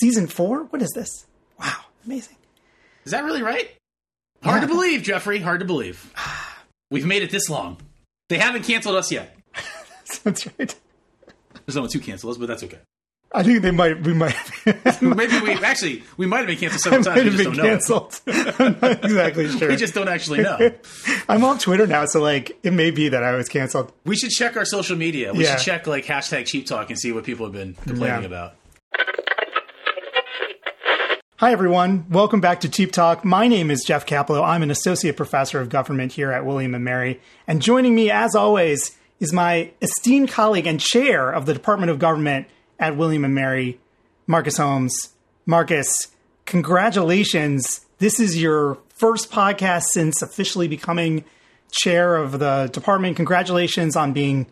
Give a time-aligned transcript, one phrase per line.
[0.00, 0.64] Season four?
[0.64, 1.26] What is this?
[1.58, 1.74] Wow,
[2.04, 2.36] amazing.
[3.04, 3.70] Is that really right?
[4.42, 5.38] Hard to believe, Jeffrey.
[5.40, 6.12] Hard to believe.
[6.90, 7.78] We've made it this long.
[8.28, 9.36] They haven't canceled us yet.
[10.24, 10.74] That's right.
[11.66, 12.78] There's no one to cancel us, but that's okay.
[13.30, 14.00] I think they might.
[14.02, 14.34] We might.
[15.02, 17.24] Maybe we actually we might have been canceled several times.
[17.24, 17.70] We have just been don't know.
[17.70, 18.20] canceled.
[18.58, 19.68] I'm not exactly sure.
[19.68, 20.70] We just don't actually know.
[21.28, 23.92] I'm on Twitter now, so like it may be that I was canceled.
[24.06, 25.34] We should check our social media.
[25.34, 25.56] We Yeah.
[25.56, 28.26] should check like hashtag cheap talk and see what people have been complaining Yeah.
[28.26, 28.54] about.
[31.38, 32.06] Hi, everyone.
[32.10, 33.24] Welcome back to Cheap Talk.
[33.24, 34.42] My name is Jeff Kaplow.
[34.44, 37.20] I'm an associate professor of government here at William and Mary.
[37.46, 42.00] And joining me, as always, is my esteemed colleague and chair of the Department of
[42.00, 42.48] Government
[42.80, 43.78] at William and Mary,
[44.26, 45.10] Marcus Holmes.
[45.46, 46.08] Marcus,
[46.44, 47.86] congratulations.
[47.98, 51.24] This is your first podcast since officially becoming
[51.70, 53.14] chair of the department.
[53.16, 54.46] Congratulations on being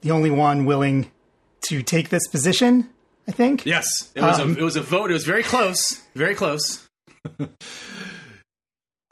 [0.00, 1.12] the only one willing
[1.68, 2.88] to take this position,
[3.28, 3.64] I think.
[3.64, 5.10] Yes, it was Um, a it was a vote.
[5.10, 6.86] It was very close, very close.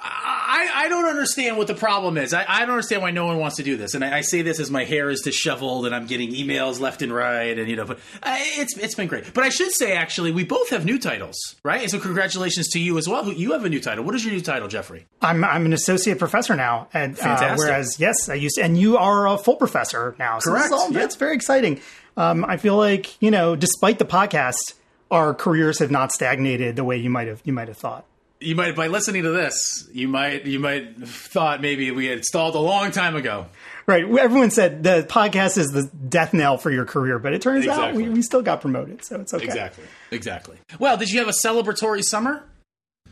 [0.04, 2.34] I, I don't understand what the problem is.
[2.34, 3.94] I, I don't understand why no one wants to do this.
[3.94, 7.02] And I, I say this as my hair is disheveled and I'm getting emails left
[7.02, 9.32] and right, and you know, but uh, it's it's been great.
[9.32, 11.82] But I should say, actually, we both have new titles, right?
[11.82, 13.32] And so, congratulations to you as well.
[13.32, 14.05] You have a new title.
[14.05, 15.06] What is your new title, Jeffrey?
[15.20, 17.58] I'm I'm an associate professor now, and uh, Fantastic.
[17.58, 20.40] whereas yes, I used to, and you are a full professor now.
[20.40, 21.05] So Correct, all- yeah.
[21.05, 21.80] It's very exciting.
[22.16, 24.74] Um, I feel like you know, despite the podcast,
[25.12, 28.05] our careers have not stagnated the way you might have you might have thought.
[28.41, 32.24] You might by listening to this, you might you might have thought maybe we had
[32.24, 33.46] stalled a long time ago.
[33.86, 34.05] Right?
[34.05, 37.94] Everyone said the podcast is the death knell for your career, but it turns out
[37.94, 39.44] we, we still got promoted, so it's okay.
[39.44, 39.84] Exactly.
[40.10, 40.56] Exactly.
[40.78, 42.44] Well, did you have a celebratory summer?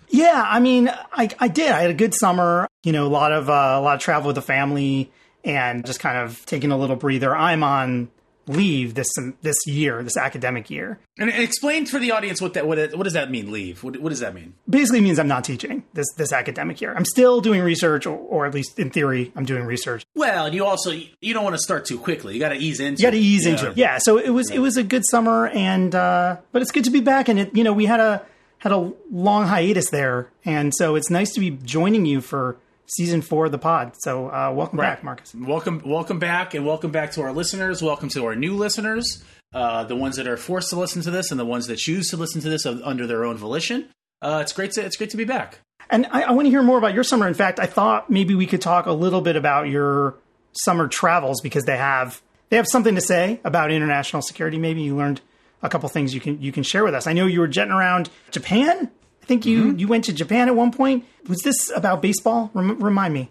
[0.08, 1.70] Yeah, I mean, I, I did.
[1.70, 2.66] I had a good summer.
[2.82, 5.12] You know, a lot of uh, a lot of travel with the family,
[5.44, 7.36] and just kind of taking a little breather.
[7.36, 8.10] I'm on
[8.50, 9.08] leave this
[9.42, 10.98] this year, this academic year.
[11.18, 13.50] And explain for the audience what that what, what does that mean?
[13.50, 13.82] Leave.
[13.82, 14.54] What, what does that mean?
[14.68, 16.94] Basically, means I'm not teaching this this academic year.
[16.94, 20.04] I'm still doing research, or, or at least in theory, I'm doing research.
[20.14, 22.34] Well, and you also you don't want to start too quickly.
[22.34, 23.00] You got to ease into.
[23.00, 23.52] You got to ease it.
[23.52, 23.76] into it.
[23.76, 23.98] Yeah.
[23.98, 27.00] So it was it was a good summer, and uh, but it's good to be
[27.00, 27.28] back.
[27.28, 28.24] And it you know we had a
[28.58, 32.56] had a long hiatus there, and so it's nice to be joining you for
[32.90, 33.92] season four of the pod.
[33.98, 35.34] So uh, welcome back, Marcus.
[35.34, 37.82] Welcome, welcome back, and welcome back to our listeners.
[37.82, 39.22] Welcome to our new listeners,
[39.54, 42.10] uh, the ones that are forced to listen to this, and the ones that choose
[42.10, 43.88] to listen to this under their own volition.
[44.22, 45.60] Uh, it's great to it's great to be back.
[45.88, 47.26] And I, I want to hear more about your summer.
[47.26, 50.16] In fact, I thought maybe we could talk a little bit about your
[50.52, 54.58] summer travels because they have they have something to say about international security.
[54.58, 55.20] Maybe you learned
[55.62, 57.06] a couple things you can you can share with us.
[57.06, 58.90] I know you were jetting around Japan.
[59.30, 61.04] Think you you went to Japan at one point.
[61.28, 62.50] Was this about baseball?
[62.52, 63.30] Rem- remind me.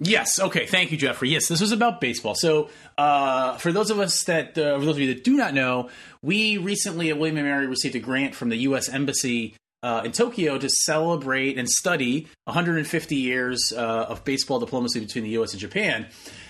[0.00, 0.40] Yes.
[0.40, 0.64] Okay.
[0.64, 1.28] Thank you, Jeffrey.
[1.28, 2.34] Yes, this was about baseball.
[2.34, 5.52] So, uh, for those of us that, uh, for those of you that do not
[5.52, 5.90] know,
[6.22, 8.88] we recently at William and Mary received a grant from the U.S.
[8.88, 15.24] Embassy uh, in Tokyo to celebrate and study 150 years uh, of baseball diplomacy between
[15.24, 15.52] the U.S.
[15.52, 16.06] and Japan.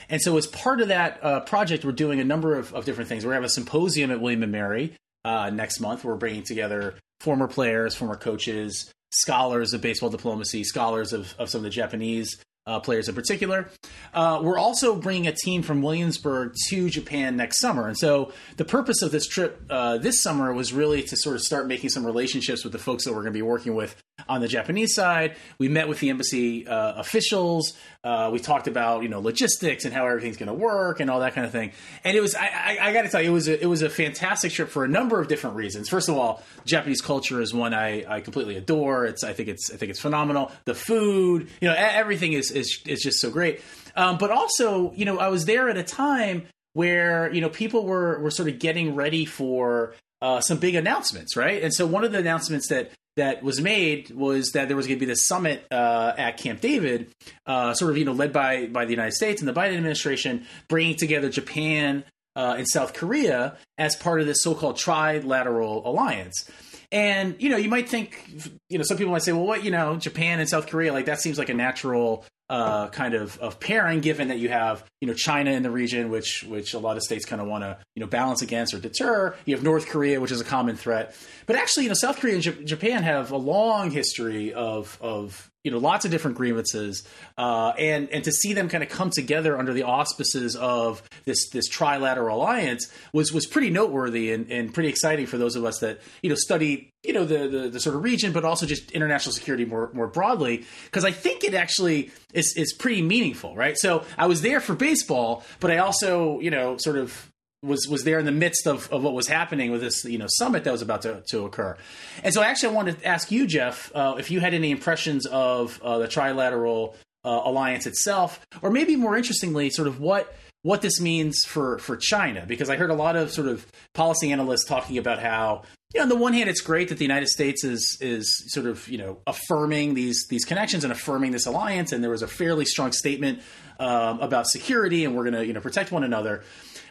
[0.09, 3.09] And so, as part of that uh, project, we're doing a number of, of different
[3.09, 3.25] things.
[3.25, 6.05] We're going to have a symposium at William and Mary uh, next month.
[6.05, 11.60] We're bringing together former players, former coaches, scholars of baseball diplomacy, scholars of, of some
[11.60, 13.71] of the Japanese uh, players in particular.
[14.12, 17.87] Uh, we're also bringing a team from Williamsburg to Japan next summer.
[17.87, 21.43] And so the purpose of this trip uh, this summer was really to sort of
[21.43, 23.94] start making some relationships with the folks that we're going to be working with
[24.28, 25.37] on the Japanese side.
[25.59, 27.75] We met with the embassy uh, officials.
[28.06, 31.19] Uh, we talked about you know logistics and how everything's going to work and all
[31.19, 31.72] that kind of thing.
[32.05, 33.83] And it was I, I, I got to tell you it was a, it was
[33.83, 35.89] a fantastic trip for a number of different reasons.
[35.89, 39.06] First of all, Japanese culture is one I, I completely adore.
[39.06, 40.53] It's I think it's I think it's phenomenal.
[40.67, 43.61] The food, you know, everything is is is just so great.
[43.97, 47.87] Um, but also, you know, I was there at a time where you know people
[47.87, 51.61] were were sort of getting ready for uh, some big announcements, right?
[51.61, 54.99] And so one of the announcements that that was made was that there was going
[54.99, 57.10] to be this summit uh, at Camp David,
[57.47, 60.47] uh, sort of you know led by by the United States and the Biden administration,
[60.69, 62.05] bringing together Japan
[62.37, 66.49] uh, and South Korea as part of this so-called trilateral alliance.
[66.93, 68.23] And you know, you might think,
[68.69, 71.06] you know, some people might say, well, what, you know, Japan and South Korea, like
[71.06, 75.08] that seems like a natural uh, kind of of pairing, given that you have you
[75.08, 77.78] know China in the region, which which a lot of states kind of want to
[77.94, 79.34] you know balance against or deter.
[79.44, 81.16] You have North Korea, which is a common threat,
[81.46, 85.50] but actually, you know, South Korea and J- Japan have a long history of of
[85.67, 87.03] you know lots of different grievances,
[87.37, 91.51] uh, and and to see them kind of come together under the auspices of this
[91.51, 95.81] this trilateral alliance was was pretty noteworthy and, and pretty exciting for those of us
[95.81, 98.93] that you know study you know the, the the sort of region, but also just
[98.93, 100.65] international security more more broadly.
[100.85, 103.77] Because I think it actually is is pretty meaningful, right?
[103.77, 107.29] So I was there for baseball, but I also you know sort of
[107.67, 110.27] was was there in the midst of, of what was happening with this you know
[110.29, 111.77] summit that was about to, to occur.
[112.23, 114.71] And so, I actually, I wanted to ask you, Jeff, uh, if you had any
[114.71, 120.35] impressions of uh, the trilateral uh, alliance itself, or maybe more interestingly, sort of what
[120.63, 124.33] what this means for for China, because I heard a lot of sort of policy
[124.33, 125.63] analysts talking about how
[125.95, 128.67] you know, on the one hand, it's great that the United States is is sort
[128.67, 132.29] of you know affirming these these connections and affirming this alliance, and there was a
[132.29, 133.41] fairly strong statement
[133.79, 136.43] um, about security, and we're going to you know protect one another.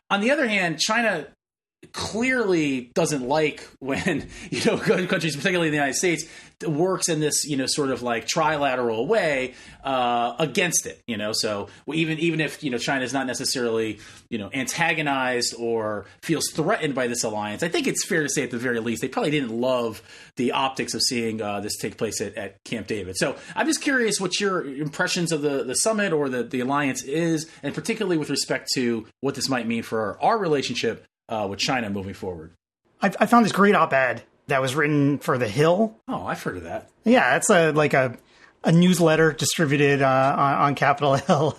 [0.09, 1.27] On the other hand, China
[1.93, 4.77] clearly doesn't like when you know
[5.07, 6.25] countries, particularly the United States,
[6.65, 9.53] works in this you know sort of like trilateral way
[9.83, 11.01] uh, against it.
[11.07, 13.99] You know, so even even if you know China is not necessarily
[14.29, 18.43] you know antagonized or feels threatened by this alliance, I think it's fair to say
[18.43, 20.01] at the very least they probably didn't love
[20.35, 23.15] the optics of seeing uh, this take place at, at, Camp David.
[23.17, 27.03] So I'm just curious what your impressions of the the summit or the the alliance
[27.03, 31.59] is, and particularly with respect to what this might mean for our relationship uh, with
[31.59, 32.51] China moving forward.
[33.01, 35.95] I, I found this great op-ed that was written for The Hill.
[36.07, 36.89] Oh, I've heard of that.
[37.03, 38.17] Yeah, it's a like a
[38.63, 41.57] a newsletter distributed uh, on, on, Capitol Hill,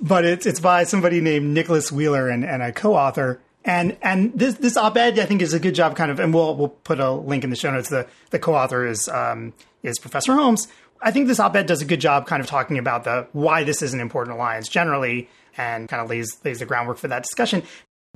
[0.00, 3.40] but it's it's by somebody named Nicholas Wheeler and, and a co-author.
[3.64, 6.56] And and this this op-ed I think is a good job, kind of, and we'll
[6.56, 7.88] we'll put a link in the show notes.
[7.88, 9.52] The the co-author is um,
[9.82, 10.68] is Professor Holmes.
[11.00, 13.82] I think this op-ed does a good job, kind of talking about the why this
[13.82, 17.62] is an important alliance generally, and kind of lays lays the groundwork for that discussion.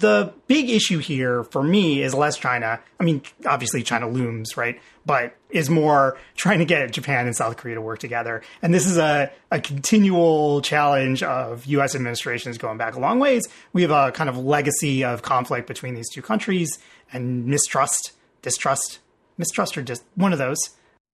[0.02, 2.80] The big issue here for me is less China.
[2.98, 4.80] I mean, obviously China looms, right?
[5.06, 8.42] But is more trying to get Japan and South Korea to work together.
[8.62, 13.44] And this is a, a continual challenge of US administrations going back a long ways.
[13.72, 16.80] We have a kind of legacy of conflict between these two countries
[17.12, 18.10] and mistrust,
[18.42, 18.98] distrust,
[19.38, 20.58] mistrust or just one of those.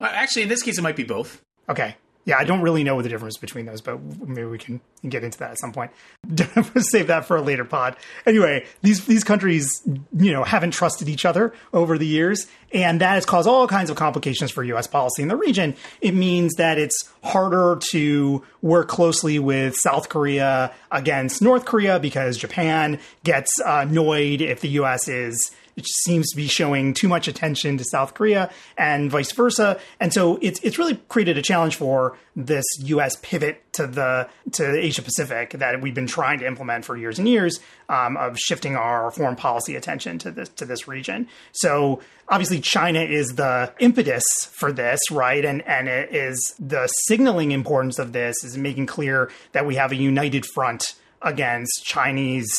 [0.00, 1.42] Uh, actually, in this case, it might be both.
[1.68, 1.94] Okay
[2.28, 5.38] yeah, I don't really know the difference between those, but maybe we can get into
[5.38, 5.92] that at some point.
[6.76, 7.96] Save that for a later pod.
[8.26, 13.14] Anyway, these these countries, you know, haven't trusted each other over the years, and that
[13.14, 14.86] has caused all kinds of complications for U.S.
[14.86, 15.74] policy in the region.
[16.02, 22.36] It means that it's harder to work closely with South Korea against North Korea because
[22.36, 25.08] Japan gets uh, annoyed if the U.S.
[25.08, 29.80] is it seems to be showing too much attention to South Korea and vice versa.
[30.00, 33.16] And so it's it's really created a challenge for this U.S.
[33.22, 37.28] pivot to the to Asia Pacific that we've been trying to implement for years and
[37.28, 41.28] years um, of shifting our foreign policy attention to this to this region.
[41.52, 45.44] So obviously China is the impetus for this, right?
[45.44, 49.92] And and it is the signaling importance of this is making clear that we have
[49.92, 52.50] a united front against Chinese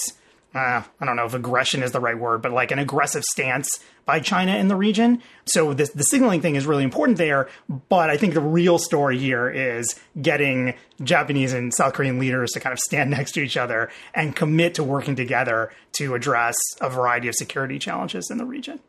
[0.55, 3.69] uh, I don't know if aggression is the right word, but like an aggressive stance
[4.05, 5.21] by China in the region.
[5.45, 7.49] So this, the signaling thing is really important there.
[7.89, 10.73] But I think the real story here is getting
[11.03, 14.73] Japanese and South Korean leaders to kind of stand next to each other and commit
[14.75, 18.79] to working together to address a variety of security challenges in the region.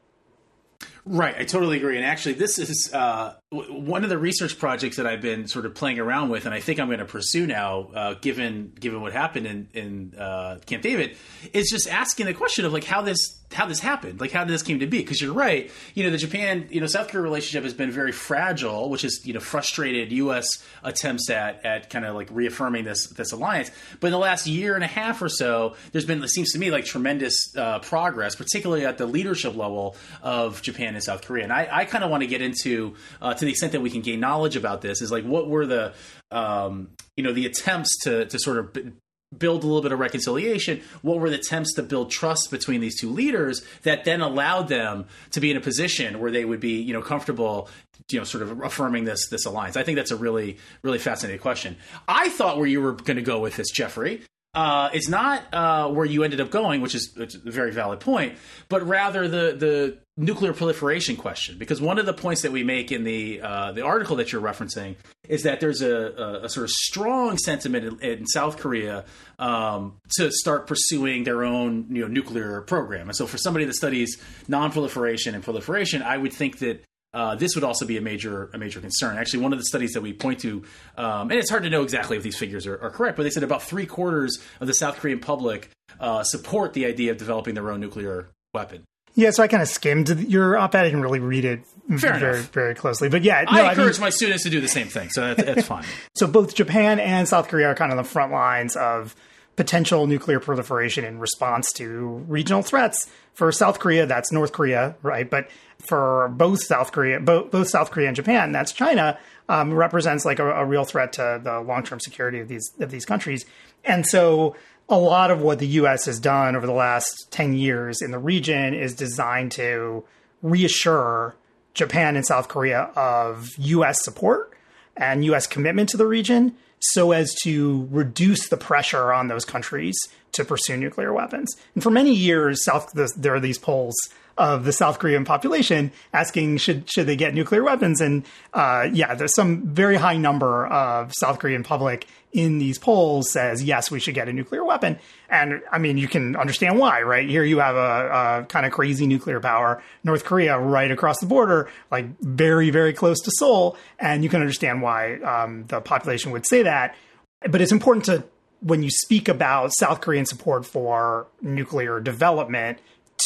[1.04, 1.96] Right, I totally agree.
[1.96, 5.74] And actually, this is uh, one of the research projects that I've been sort of
[5.74, 9.12] playing around with, and I think I'm going to pursue now, uh, given given what
[9.12, 11.16] happened in in uh, Camp David,
[11.52, 14.62] is just asking the question of like how this how this happened, like how this
[14.62, 14.98] came to be?
[14.98, 18.12] Because you're right, you know, the Japan, you know, South Korea relationship has been very
[18.12, 20.46] fragile, which has you know frustrated U.S.
[20.84, 23.72] attempts at at kind of like reaffirming this this alliance.
[23.98, 26.58] But in the last year and a half or so, there's been it seems to
[26.60, 31.42] me like tremendous uh, progress, particularly at the leadership level of Japan and South Korea.
[31.42, 33.90] And I, I kind of want to get into uh, to the extent that we
[33.90, 35.94] can gain knowledge about this is like what were the
[36.30, 38.92] um, you know the attempts to to sort of
[39.36, 40.82] build a little bit of reconciliation?
[41.02, 45.06] What were the attempts to build trust between these two leaders that then allowed them
[45.30, 47.68] to be in a position where they would be you know comfortable
[48.10, 49.76] you know sort of affirming this this alliance?
[49.76, 51.76] I think that's a really really fascinating question.
[52.06, 54.22] I thought where you were going to go with this jeffrey
[54.54, 58.36] uh, is not uh, where you ended up going, which is, a very valid point,
[58.68, 61.56] but rather the the nuclear proliferation question.
[61.56, 64.42] Because one of the points that we make in the uh, the article that you're
[64.42, 64.96] referencing
[65.28, 69.04] is that there's a, a, a sort of strong sentiment in, in South Korea
[69.38, 73.08] um, to start pursuing their own you know nuclear program.
[73.08, 77.54] And so, for somebody that studies non-proliferation and proliferation, I would think that uh, this
[77.54, 79.18] would also be a major a major concern.
[79.18, 80.64] Actually, one of the studies that we point to,
[80.96, 83.30] um, and it's hard to know exactly if these figures are, are, correct, but they
[83.30, 87.54] said about three quarters of the South Korean public uh, support the idea of developing
[87.54, 88.84] their own nuclear weapon.
[89.16, 90.80] Yeah, so I kind of skimmed your op-ed.
[90.80, 91.66] I didn't really read it
[91.98, 92.52] Fair very, enough.
[92.52, 93.08] very closely.
[93.08, 95.34] But yeah, no, I encourage I mean, my students to do the same thing, so
[95.34, 95.84] that's, that's fine.
[96.14, 99.16] so both Japan and South Korea are kind of the front lines of
[99.56, 103.10] potential nuclear proliferation in response to regional threats.
[103.34, 105.28] For South Korea, that's North Korea, right?
[105.28, 110.24] But for both South Korea, both, both South Korea and Japan, that's China, um, represents
[110.24, 113.44] like a, a, real threat to the long term security of these of these countries.
[113.84, 114.56] And so
[114.88, 116.06] a lot of what the U.S.
[116.06, 120.04] has done over the last 10 years in the region is designed to
[120.42, 121.36] reassure
[121.74, 124.02] Japan and South Korea of U.S.
[124.02, 124.52] support
[124.96, 125.46] and U.S.
[125.46, 129.96] commitment to the region so as to reduce the pressure on those countries
[130.32, 131.54] to pursue nuclear weapons.
[131.74, 133.96] And for many years, South there are these polls
[134.40, 139.14] of the South Korean population asking should should they get nuclear weapons, and uh, yeah,
[139.14, 144.00] there's some very high number of South Korean public in these polls says yes, we
[144.00, 144.98] should get a nuclear weapon.
[145.28, 147.28] And I mean, you can understand why, right?
[147.28, 151.26] Here you have a, a kind of crazy nuclear power, North Korea, right across the
[151.26, 156.32] border, like very very close to Seoul, and you can understand why um, the population
[156.32, 156.96] would say that.
[157.42, 158.24] But it's important to
[158.62, 162.78] when you speak about South Korean support for nuclear development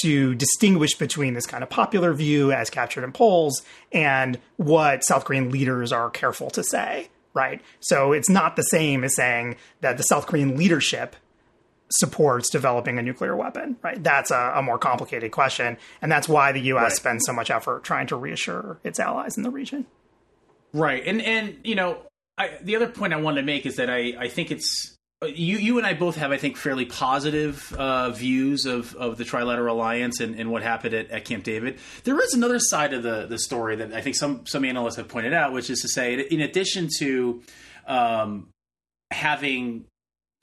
[0.05, 5.25] to distinguish between this kind of popular view as captured in polls and what South
[5.25, 7.63] Korean leaders are careful to say, right?
[7.81, 11.17] So it's not the same as saying that the South Korean leadership
[11.91, 14.03] supports developing a nuclear weapon, right?
[14.03, 15.79] That's a, a more complicated question.
[16.03, 16.93] And that's why the US right.
[16.93, 19.87] spends so much effort trying to reassure its allies in the region.
[20.75, 21.03] Right.
[21.07, 21.99] And, and you know,
[22.37, 25.59] I, the other point I wanted to make is that I, I think it's you
[25.59, 29.71] you and I both have, I think, fairly positive uh, views of, of the Trilateral
[29.71, 31.79] Alliance and, and what happened at, at, Camp David.
[32.05, 35.09] There is another side of the, the story that I think some some analysts have
[35.09, 37.43] pointed out, which is to say, in addition to
[37.87, 38.49] um,
[39.11, 39.87] having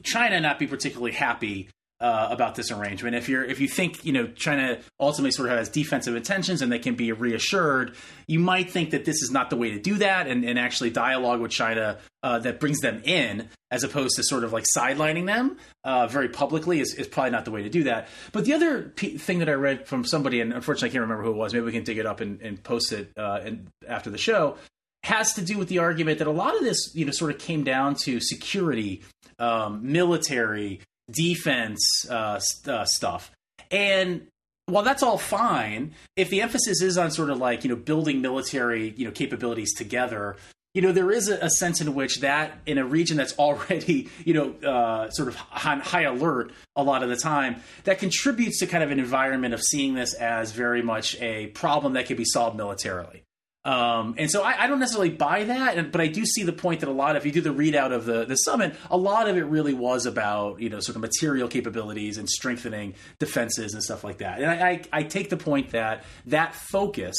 [0.04, 1.70] China not be particularly happy
[2.02, 3.16] uh, about this arrangement.
[3.16, 6.72] If you're if you think you know China ultimately sort of has defensive intentions and
[6.72, 7.96] they can be reassured,
[8.28, 10.90] you might think that this is not the way to do that, and, and actually
[10.90, 15.28] dialogue with China uh, that brings them in, as opposed to sort of like sidelining
[15.28, 18.08] them uh, very publicly, is, is probably not the way to do that.
[18.32, 21.24] But the other p- thing that I read from somebody, and unfortunately I can't remember
[21.24, 23.68] who it was, maybe we can dig it up and, and post it uh, and
[23.88, 24.58] after the show,
[25.04, 27.40] has to do with the argument that a lot of this you know sort of
[27.40, 29.04] came down to security.
[29.40, 33.32] Um, military, defense uh, uh, stuff.
[33.70, 34.28] And
[34.66, 38.22] while that's all fine, if the emphasis is on sort of like you know building
[38.22, 40.36] military you know capabilities together,
[40.74, 44.10] you know there is a, a sense in which that in a region that's already
[44.26, 48.60] you know uh, sort of high, high alert a lot of the time, that contributes
[48.60, 52.18] to kind of an environment of seeing this as very much a problem that can
[52.18, 53.24] be solved militarily.
[53.64, 56.80] Um, and so I, I, don't necessarily buy that, but I do see the point
[56.80, 59.30] that a lot, of if you do the readout of the, the summit, a lot
[59.30, 63.84] of it really was about, you know, sort of material capabilities and strengthening defenses and
[63.84, 64.42] stuff like that.
[64.42, 67.16] And I, I, I take the point that that focus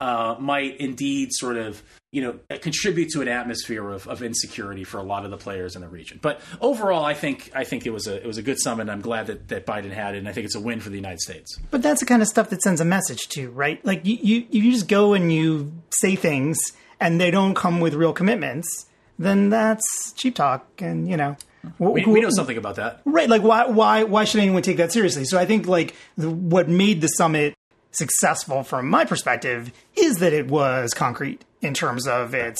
[0.00, 1.80] uh, might indeed sort of
[2.16, 5.76] you know contribute to an atmosphere of, of insecurity for a lot of the players
[5.76, 6.18] in the region.
[6.22, 8.88] But overall, I think I think it was a it was a good summit.
[8.88, 10.96] I'm glad that, that Biden had it, and I think it's a win for the
[10.96, 11.58] United States.
[11.70, 13.84] But that's the kind of stuff that sends a message too, right?
[13.84, 16.58] Like you you, you just go and you say things,
[16.98, 18.86] and they don't come with real commitments.
[19.18, 21.36] Then that's cheap talk, and you know.
[21.78, 23.28] We, we, know something about that, right?
[23.28, 25.24] Like, why, why, why should anyone take that seriously?
[25.24, 27.56] So, I think like the, what made the summit
[27.96, 32.58] successful from my perspective is that it was concrete in terms of its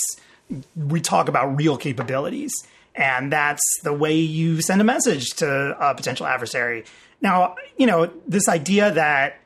[0.77, 2.53] we talk about real capabilities
[2.95, 6.85] and that's the way you send a message to a potential adversary.
[7.21, 9.39] Now you know this idea that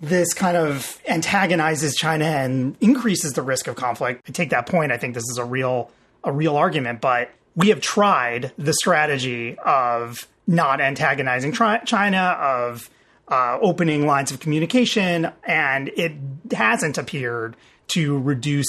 [0.00, 4.92] this kind of antagonizes china and increases the risk of conflict i take that point.
[4.92, 5.90] I think this is a real
[6.24, 12.90] a real argument but we have tried the strategy of not antagonizing china of
[13.30, 16.12] uh, opening lines of communication, and it
[16.52, 17.56] hasn't appeared
[17.88, 18.68] to reduce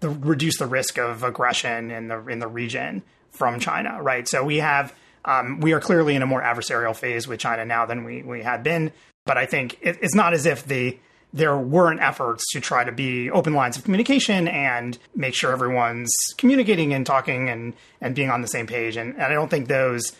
[0.00, 4.02] the reduce the risk of aggression in the in the region from China.
[4.02, 4.28] Right.
[4.28, 4.94] So we have
[5.24, 8.42] um, we are clearly in a more adversarial phase with China now than we we
[8.42, 8.92] had been.
[9.24, 10.98] But I think it, it's not as if the
[11.32, 16.10] there weren't efforts to try to be open lines of communication and make sure everyone's
[16.38, 18.96] communicating and talking and and being on the same page.
[18.96, 20.12] And, and I don't think those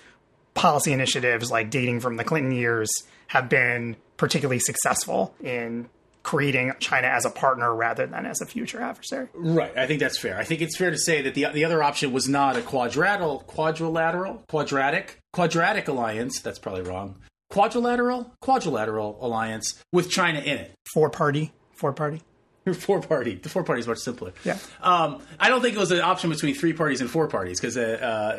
[0.55, 2.91] policy initiatives like dating from the Clinton years
[3.29, 5.89] have been particularly successful in
[6.23, 9.29] creating China as a partner rather than as a future adversary.
[9.33, 9.77] Right.
[9.79, 10.37] I think that's fair.
[10.37, 13.41] I think it's fair to say that the the other option was not a quadrilateral,
[13.47, 16.41] quadrilateral, quadratic, quadratic alliance.
[16.41, 17.17] That's probably wrong.
[17.51, 20.75] Quadrilateral, quadrilateral alliance with China in it.
[20.93, 22.23] Four party, four party.
[22.75, 23.37] four party.
[23.37, 24.33] The four party is much simpler.
[24.45, 24.59] Yeah.
[24.83, 27.77] Um, I don't think it was an option between three parties and four parties because
[27.77, 27.81] uh,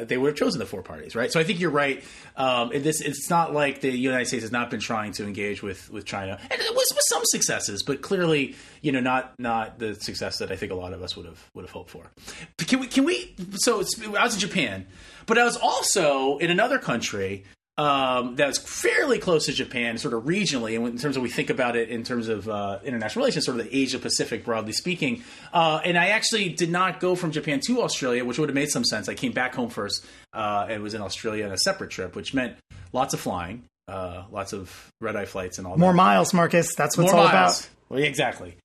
[0.02, 1.32] uh, they would have chosen the four parties, right?
[1.32, 2.04] So I think you're right.
[2.36, 5.90] Um, this it's not like the United States has not been trying to engage with
[5.92, 9.96] with China, and it was with some successes, but clearly, you know, not not the
[9.96, 12.12] success that I think a lot of us would have would have hoped for.
[12.58, 13.36] Can we can we?
[13.56, 13.76] So
[14.16, 14.88] I was in Japan,
[15.26, 17.46] but I was also in another country
[17.78, 21.30] um, that was fairly close to Japan, sort of regionally, and in terms of we
[21.30, 24.72] think about it in terms of uh, international relations, sort of the Asia Pacific, broadly
[24.74, 25.24] speaking.
[25.54, 28.70] Uh, and I actually did not go from Japan to Australia, which would have made
[28.70, 29.08] some sense.
[29.08, 30.04] I came back home first
[30.34, 32.56] uh, and was in Australia on a separate trip, which meant
[32.94, 35.80] lots of flying, uh, lots of red eye flights, and all that.
[35.80, 35.98] more that.
[35.98, 36.74] miles, Marcus.
[36.76, 37.60] That's what More it's all miles.
[37.60, 37.70] about.
[37.90, 38.58] Well, yeah, exactly.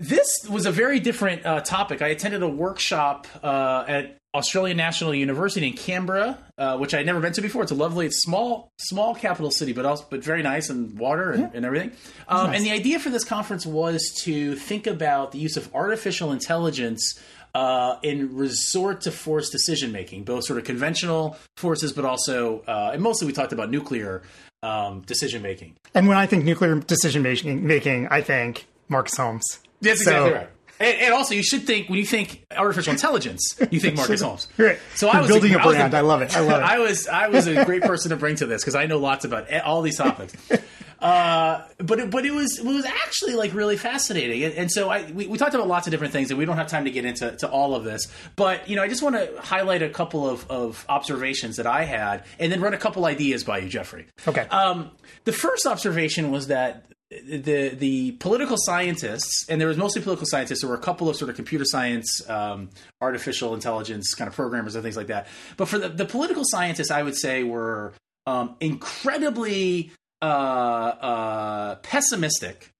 [0.00, 2.02] This was a very different uh, topic.
[2.02, 7.06] I attended a workshop uh, at Australian National University in Canberra, uh, which I had
[7.06, 7.62] never been to before.
[7.62, 11.32] It's a lovely, it's small, small capital city, but also but very nice and water
[11.32, 11.92] and, and everything.
[12.28, 12.56] Um, nice.
[12.56, 17.20] And the idea for this conference was to think about the use of artificial intelligence
[17.54, 22.90] uh, in resort to force decision making, both sort of conventional forces, but also, uh,
[22.94, 24.22] and mostly we talked about nuclear
[24.62, 25.74] um, decision making.
[25.94, 29.44] And when I think nuclear decision making, making I think Marcus Holmes.
[29.82, 30.48] That's So- exactly right.
[30.80, 34.48] And, and also, you should think when you think artificial intelligence, you think Marcus Holmes.
[34.56, 34.78] Right.
[34.94, 35.94] So You're I was building a, was brand.
[35.94, 36.36] I love it.
[36.36, 36.64] I love it.
[36.68, 39.24] I was I was a great person to bring to this because I know lots
[39.24, 40.34] about all these topics.
[41.02, 44.88] Uh, but it, but it was it was actually like really fascinating, and, and so
[44.88, 46.92] I we, we talked about lots of different things, and we don't have time to
[46.92, 48.06] get into to all of this.
[48.36, 51.82] But you know, I just want to highlight a couple of, of observations that I
[51.82, 54.06] had, and then run a couple ideas by you, Jeffrey.
[54.28, 54.42] Okay.
[54.42, 54.92] Um,
[55.24, 56.84] the first observation was that
[57.24, 60.60] the the political scientists, and there was mostly political scientists.
[60.60, 64.74] There were a couple of sort of computer science, um, artificial intelligence kind of programmers
[64.74, 65.26] and things like that.
[65.56, 67.94] But for the, the political scientists, I would say were
[68.26, 72.70] um, incredibly uh, uh, pessimistic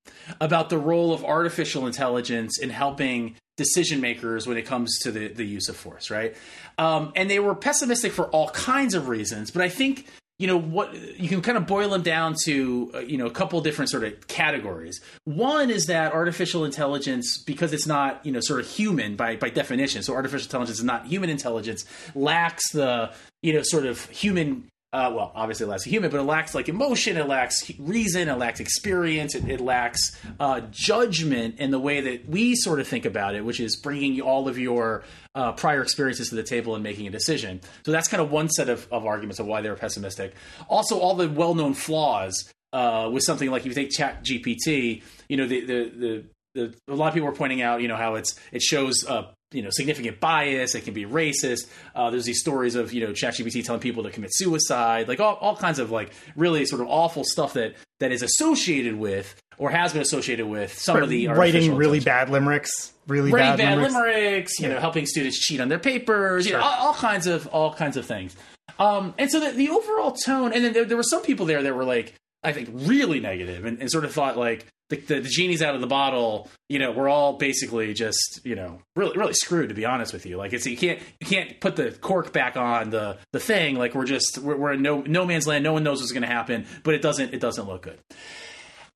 [0.41, 5.29] about the role of artificial intelligence in helping decision makers when it comes to the,
[5.29, 6.37] the use of force, right?
[6.79, 10.07] Um, and they were pessimistic for all kinds of reasons, but I think
[10.43, 13.31] you know what you can kind of boil them down to uh, you know a
[13.31, 15.01] couple different sort of categories.
[15.23, 19.51] One is that artificial intelligence, because it's not you know sort of human by by
[19.51, 21.85] definition, so artificial intelligence is not human intelligence,
[22.17, 26.19] lacks the you know sort of human uh, well, obviously it lacks a human, but
[26.19, 31.59] it lacks like emotion, it lacks reason, it lacks experience, it, it lacks uh, judgment
[31.61, 34.59] in the way that we sort of think about it, which is bringing all of
[34.59, 35.03] your
[35.35, 37.61] uh, prior experiences to the table and making a decision.
[37.85, 40.35] So that's kind of one set of, of arguments of why they're pessimistic.
[40.69, 45.37] Also, all the well-known flaws uh, with something like if you take Chat GPT, you
[45.37, 46.25] know, the the, the
[46.55, 49.29] the, a lot of people are pointing out, you know, how it's it shows uh,
[49.53, 50.75] you know significant bias.
[50.75, 51.69] It can be racist.
[51.95, 55.35] Uh, there's these stories of you know ChatGPT telling people to commit suicide, like all,
[55.37, 59.71] all kinds of like really sort of awful stuff that that is associated with or
[59.71, 63.79] has been associated with some of the writing really bad limericks, really writing bad, bad
[63.79, 63.95] limericks.
[63.95, 67.47] limericks, you know, helping students cheat on their papers, you know, all, all kinds of
[67.49, 68.37] all kinds of things.
[68.79, 71.62] Um, and so the, the overall tone, and then there, there were some people there
[71.62, 75.21] that were like, I think, really negative, and, and sort of thought like the, the,
[75.21, 76.51] the genie's out of the bottle.
[76.69, 80.27] You know, we're all basically just you know really really screwed to be honest with
[80.27, 80.37] you.
[80.37, 83.77] Like it's you can't you can't put the cork back on the the thing.
[83.77, 85.65] Like we're just we're, we're in no no man's land.
[85.65, 87.99] No one knows what's going to happen, but it doesn't it doesn't look good.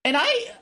[0.07, 0.53] And I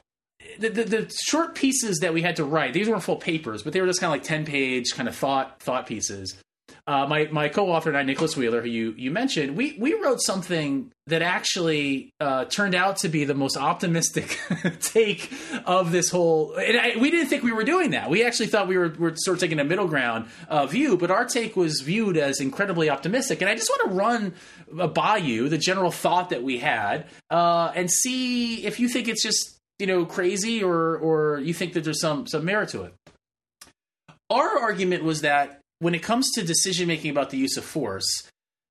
[0.59, 3.75] the, the, the short pieces that we had to write these weren't full papers but
[3.75, 6.43] they were just kind of like 10 page kind of thought thought pieces
[6.87, 10.21] uh, my, my co-author and I, Nicholas Wheeler, who you, you mentioned, we, we wrote
[10.21, 14.39] something that actually uh, turned out to be the most optimistic
[14.81, 15.33] take
[15.65, 16.55] of this whole.
[16.57, 18.11] And I, we didn't think we were doing that.
[18.11, 21.11] We actually thought we were, were sort of taking a middle ground uh, view, but
[21.11, 23.41] our take was viewed as incredibly optimistic.
[23.41, 24.35] And I just want to run
[24.79, 29.09] uh, by you the general thought that we had uh, and see if you think
[29.09, 32.83] it's just you know crazy or or you think that there's some some merit to
[32.83, 32.95] it.
[34.31, 38.07] Our argument was that when it comes to decision making about the use of force,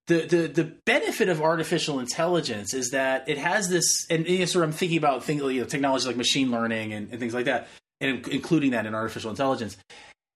[0.07, 4.45] the, the the benefit of artificial intelligence is that it has this, and you know,
[4.45, 7.33] sort of I'm thinking about things, you know, technology like machine learning and, and things
[7.33, 7.69] like that,
[8.01, 9.77] and including that in artificial intelligence,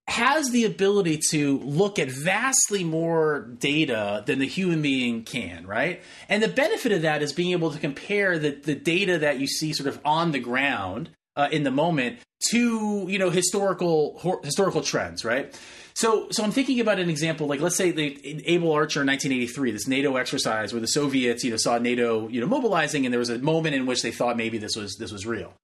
[0.07, 6.01] has the ability to look at vastly more data than the human being can, right?
[6.29, 9.47] And the benefit of that is being able to compare the, the data that you
[9.47, 12.19] see sort of on the ground uh, in the moment
[12.51, 15.59] to you know historical historical trends, right?
[15.97, 19.71] So, so I'm thinking about an example like let's say the Able Archer in 1983,
[19.71, 23.17] this NATO exercise where the Soviets you know saw NATO you know mobilizing, and there
[23.19, 25.55] was a moment in which they thought maybe this was this was real.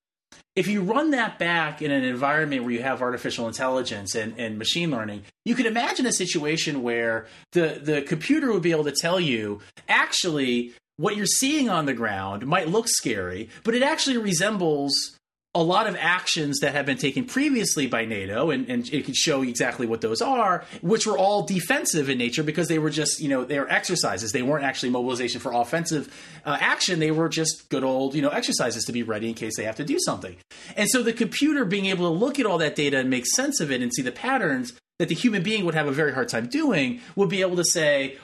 [0.55, 4.57] If you run that back in an environment where you have artificial intelligence and, and
[4.57, 8.91] machine learning, you could imagine a situation where the, the computer would be able to
[8.91, 14.17] tell you actually what you're seeing on the ground might look scary, but it actually
[14.17, 15.12] resembles
[15.55, 19.15] a lot of actions that have been taken previously by NATO, and, and it could
[19.15, 23.21] show exactly what those are, which were all defensive in nature because they were just,
[23.21, 24.31] you know, they were exercises.
[24.31, 26.11] They weren't actually mobilization for offensive
[26.43, 26.99] uh, action.
[26.99, 29.75] They were just good old, you know, exercises to be ready in case they have
[29.75, 30.35] to do something.
[30.75, 33.59] And so the computer being able to look at all that data and make sense
[33.59, 36.29] of it and see the patterns that the human being would have a very hard
[36.29, 38.17] time doing would be able to say,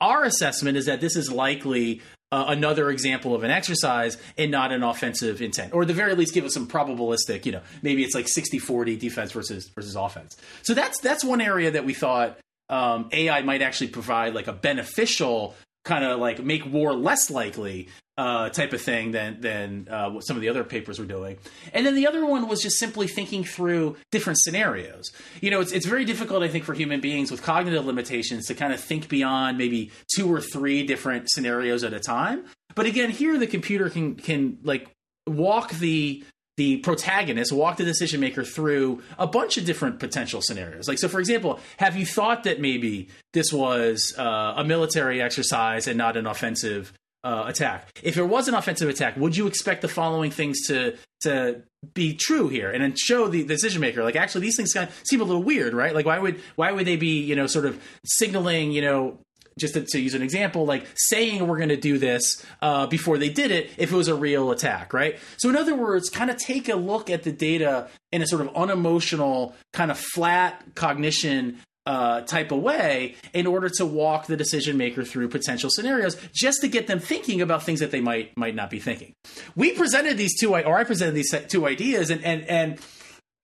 [0.00, 2.00] our assessment is that this is likely
[2.34, 6.16] uh, another example of an exercise and not an offensive intent, or at the very
[6.16, 7.46] least, give us some probabilistic.
[7.46, 10.36] You know, maybe it's like 60-40 defense versus versus offense.
[10.64, 12.36] So that's that's one area that we thought
[12.68, 17.88] um, AI might actually provide like a beneficial kind of like make war less likely
[18.16, 21.36] uh, type of thing than than uh, what some of the other papers were doing.
[21.72, 25.10] And then the other one was just simply thinking through different scenarios.
[25.40, 28.54] You know, it's it's very difficult, I think, for human beings with cognitive limitations to
[28.54, 32.44] kind of think beyond maybe two or three different scenarios at a time.
[32.74, 34.88] But again, here the computer can can like
[35.26, 36.22] walk the
[36.56, 40.86] the protagonist walk the decision maker through a bunch of different potential scenarios.
[40.86, 45.88] Like, so for example, have you thought that maybe this was uh, a military exercise
[45.88, 46.92] and not an offensive
[47.24, 47.88] uh, attack?
[48.02, 51.62] If it was an offensive attack, would you expect the following things to to
[51.94, 54.94] be true here and then show the decision maker like actually these things kind of
[55.06, 57.66] seem a little weird right like why would why would they be you know sort
[57.66, 59.18] of signaling you know
[59.58, 63.18] just to, to, use an example, like saying we're going to do this uh, before
[63.18, 65.18] they did it if it was a real attack, right?
[65.36, 68.42] So, in other words, kind of take a look at the data in a sort
[68.42, 74.36] of unemotional, kind of flat cognition uh, type of way in order to walk the
[74.36, 78.36] decision maker through potential scenarios, just to get them thinking about things that they might
[78.36, 79.12] might not be thinking.
[79.54, 82.80] We presented these two, or I presented these two ideas, and and and.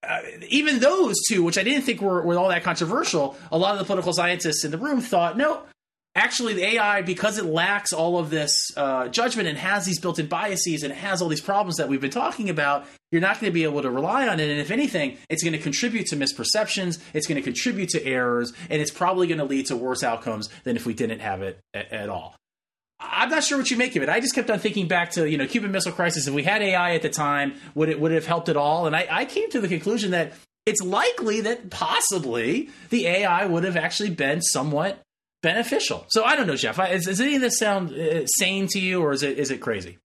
[0.02, 3.74] Uh, even those two, which I didn't think were, were all that controversial, a lot
[3.74, 5.64] of the political scientists in the room thought, no,
[6.14, 10.26] actually the AI, because it lacks all of this uh, judgment and has these built-in
[10.26, 13.54] biases and has all these problems that we've been talking about, you're not going to
[13.54, 14.50] be able to rely on it.
[14.50, 18.52] And if anything, it's going to contribute to misperceptions, it's going to contribute to errors,
[18.68, 21.58] and it's probably going to lead to worse outcomes than if we didn't have it
[21.74, 22.34] a- at all.
[23.02, 24.08] I'm not sure what you make of it.
[24.10, 26.26] I just kept on thinking back to you know Cuban Missile Crisis.
[26.26, 28.86] If we had AI at the time, would it would it have helped at all?
[28.86, 30.34] And I, I came to the conclusion that
[30.66, 35.00] it's likely that possibly the AI would have actually been somewhat
[35.42, 36.06] beneficial.
[36.08, 36.78] So I don't know, Jeff.
[36.90, 39.58] Is, does any of this sound uh, sane to you, or is it is it
[39.58, 39.98] crazy?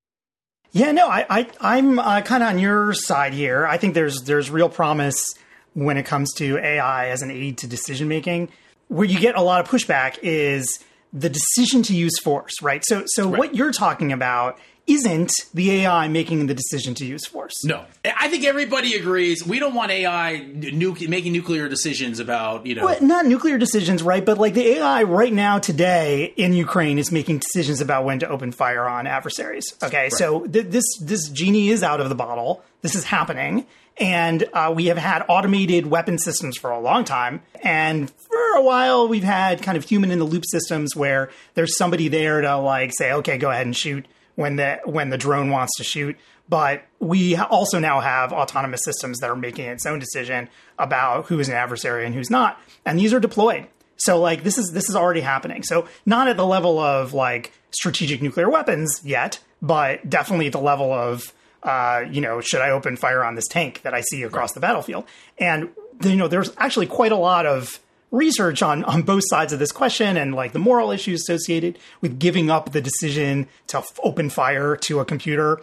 [0.71, 3.65] Yeah, no, I, I am uh, kind of on your side here.
[3.65, 5.33] I think there's there's real promise
[5.73, 8.49] when it comes to AI as an aid to decision making.
[8.89, 10.79] Where you get a lot of pushback is
[11.13, 12.83] the decision to use force, right?
[12.85, 13.39] So so right.
[13.39, 17.63] what you're talking about isn't the AI making the decision to use force.
[17.63, 19.45] No, I think everybody agrees.
[19.45, 24.03] We don't want AI nu- making nuclear decisions about you know well, not nuclear decisions,
[24.03, 24.23] right?
[24.23, 28.29] But like the AI right now today in Ukraine is making decisions about when to
[28.29, 29.65] open fire on adversaries.
[29.81, 30.11] Okay, right.
[30.13, 32.63] so th- this this genie is out of the bottle.
[32.81, 33.65] This is happening.
[33.97, 37.41] And uh, we have had automated weapon systems for a long time.
[37.63, 41.77] And for a while, we've had kind of human in the loop systems where there's
[41.77, 45.49] somebody there to like say, okay, go ahead and shoot when the when the drone
[45.49, 46.17] wants to shoot.
[46.47, 51.39] But we also now have autonomous systems that are making its own decision about who
[51.39, 53.65] is an adversary and who's not, and these are deployed.
[53.97, 55.63] So like this is this is already happening.
[55.63, 60.59] So not at the level of like strategic nuclear weapons yet, but definitely at the
[60.59, 64.21] level of uh, you know, should I open fire on this tank that I see
[64.21, 65.05] across the battlefield?
[65.39, 65.69] And
[66.03, 67.79] you know, there's actually quite a lot of
[68.15, 72.19] research on on both sides of this question and like the moral issues associated with
[72.19, 75.61] giving up the decision to f- open fire to a computer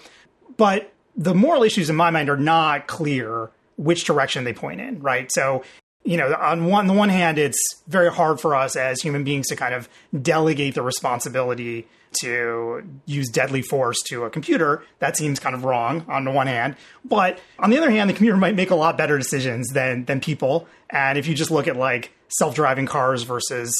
[0.56, 5.00] but the moral issues in my mind are not clear which direction they point in
[5.00, 5.62] right so
[6.04, 9.24] you know on one on the one hand it's very hard for us as human
[9.24, 9.88] beings to kind of
[10.22, 11.86] delegate the responsibility
[12.20, 14.84] to use deadly force to a computer.
[14.98, 16.76] That seems kind of wrong on the one hand.
[17.04, 20.20] But on the other hand, the computer might make a lot better decisions than than
[20.20, 20.68] people.
[20.90, 23.76] And if you just look at like self-driving cars versus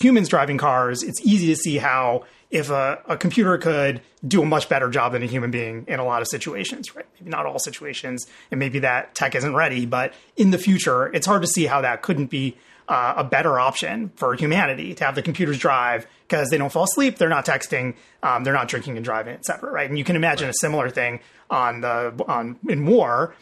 [0.00, 4.46] humans driving cars, it's easy to see how if a, a, computer could do a
[4.46, 7.06] much better job than a human being in a lot of situations, right?
[7.18, 11.26] Maybe not all situations, and maybe that tech isn't ready, but in the future, it's
[11.26, 12.56] hard to see how that couldn't be
[12.88, 16.84] uh, a better option for humanity to have the computers drive because they don't fall
[16.84, 19.88] asleep, they're not texting, um, they're not drinking and driving, et cetera, right?
[19.88, 20.54] And you can imagine right.
[20.54, 23.34] a similar thing on the on in war.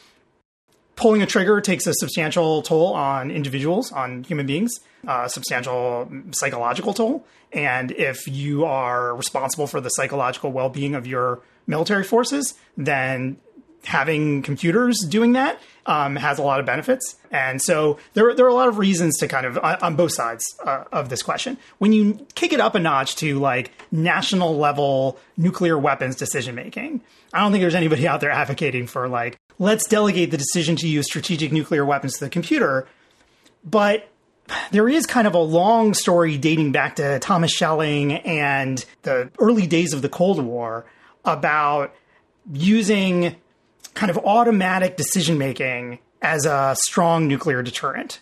[0.97, 6.93] Pulling a trigger takes a substantial toll on individuals, on human beings, a substantial psychological
[6.93, 7.27] toll.
[7.53, 13.39] And if you are responsible for the psychological well being of your military forces, then
[13.85, 17.17] having computers doing that um, has a lot of benefits.
[17.31, 20.45] And so there, there are a lot of reasons to kind of, on both sides
[20.65, 21.57] uh, of this question.
[21.79, 27.01] When you kick it up a notch to like national level nuclear weapons decision making,
[27.33, 30.89] I don't think there's anybody out there advocating for like, let's delegate the decision to
[30.89, 32.89] use strategic nuclear weapons to the computer.
[33.65, 34.09] But
[34.73, 39.69] there is kind of a long story dating back to Thomas Schelling and the early
[39.69, 40.85] days of the Cold War
[41.25, 41.95] about
[42.53, 43.37] using
[43.95, 48.21] kind of automatic decision making as a strong nuclear deterrent.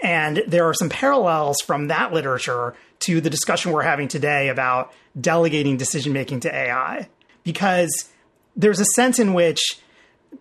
[0.00, 4.94] And there are some parallels from that literature to the discussion we're having today about
[5.20, 7.08] delegating decision making to AI.
[7.44, 8.08] Because
[8.56, 9.60] there's a sense in which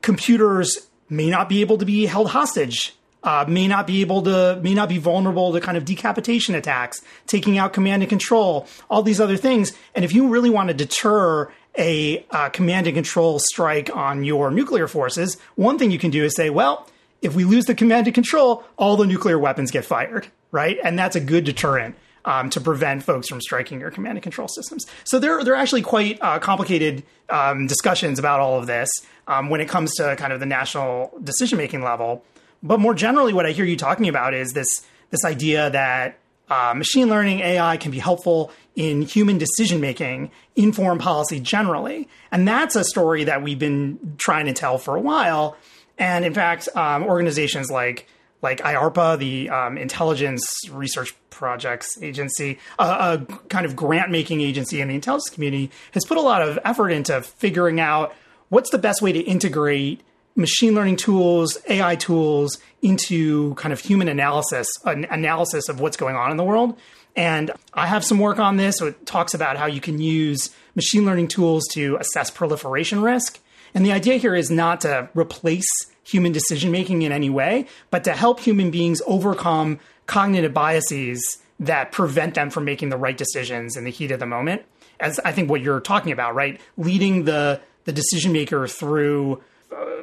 [0.01, 4.59] computers may not be able to be held hostage uh, may not be able to
[4.63, 9.03] may not be vulnerable to kind of decapitation attacks taking out command and control all
[9.03, 9.73] these other things.
[9.93, 14.51] And if you really want to deter a uh, command and control strike on your
[14.51, 16.85] nuclear forces one thing you can do is say well
[17.21, 20.77] if we lose the command and control all the nuclear weapons get fired right?
[20.83, 24.47] And that's a good deterrent um, to prevent folks from striking your command and control
[24.47, 24.85] systems.
[25.05, 28.89] So there, there are actually quite uh, complicated um, discussions about all of this
[29.31, 32.23] um, when it comes to kind of the national decision making level.
[32.61, 36.17] But more generally, what I hear you talking about is this this idea that
[36.49, 42.09] uh, machine learning AI can be helpful in human decision making, in foreign policy generally,
[42.31, 45.55] and that's a story that we've been trying to tell for a while.
[45.97, 48.07] And in fact, um, organizations like
[48.41, 54.81] like IARPA, the um, Intelligence Research Projects Agency, uh, a kind of grant making agency
[54.81, 58.13] in the intelligence community, has put a lot of effort into figuring out
[58.51, 60.01] what's the best way to integrate
[60.35, 66.15] machine learning tools, AI tools into kind of human analysis, an analysis of what's going
[66.15, 66.77] on in the world.
[67.15, 68.77] And I have some work on this.
[68.77, 73.39] So it talks about how you can use machine learning tools to assess proliferation risk.
[73.73, 75.69] And the idea here is not to replace
[76.03, 81.93] human decision making in any way, but to help human beings overcome cognitive biases that
[81.93, 84.63] prevent them from making the right decisions in the heat of the moment.
[84.99, 86.59] As I think what you're talking about, right?
[86.77, 89.41] Leading the the decision maker through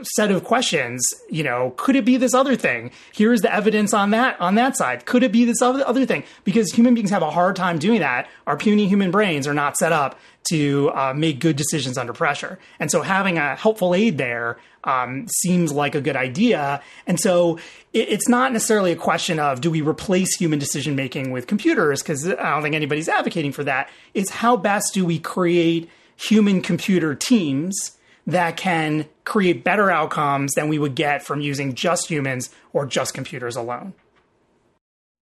[0.02, 2.90] set of questions you know could it be this other thing?
[3.12, 5.06] Here's the evidence on that on that side.
[5.06, 6.24] Could it be this other, other thing?
[6.44, 8.28] Because human beings have a hard time doing that.
[8.46, 10.18] Our puny human brains are not set up
[10.50, 12.58] to uh, make good decisions under pressure.
[12.80, 16.82] And so having a helpful aid there um, seems like a good idea.
[17.06, 17.58] And so
[17.92, 22.02] it, it's not necessarily a question of do we replace human decision making with computers?
[22.02, 23.90] Because i don't think anybody's advocating for that.
[24.14, 30.68] It's how best do we create human computer teams that can create better outcomes than
[30.68, 33.94] we would get from using just humans or just computers alone.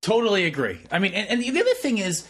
[0.03, 0.81] Totally agree.
[0.91, 2.27] I mean, and, and the other thing is,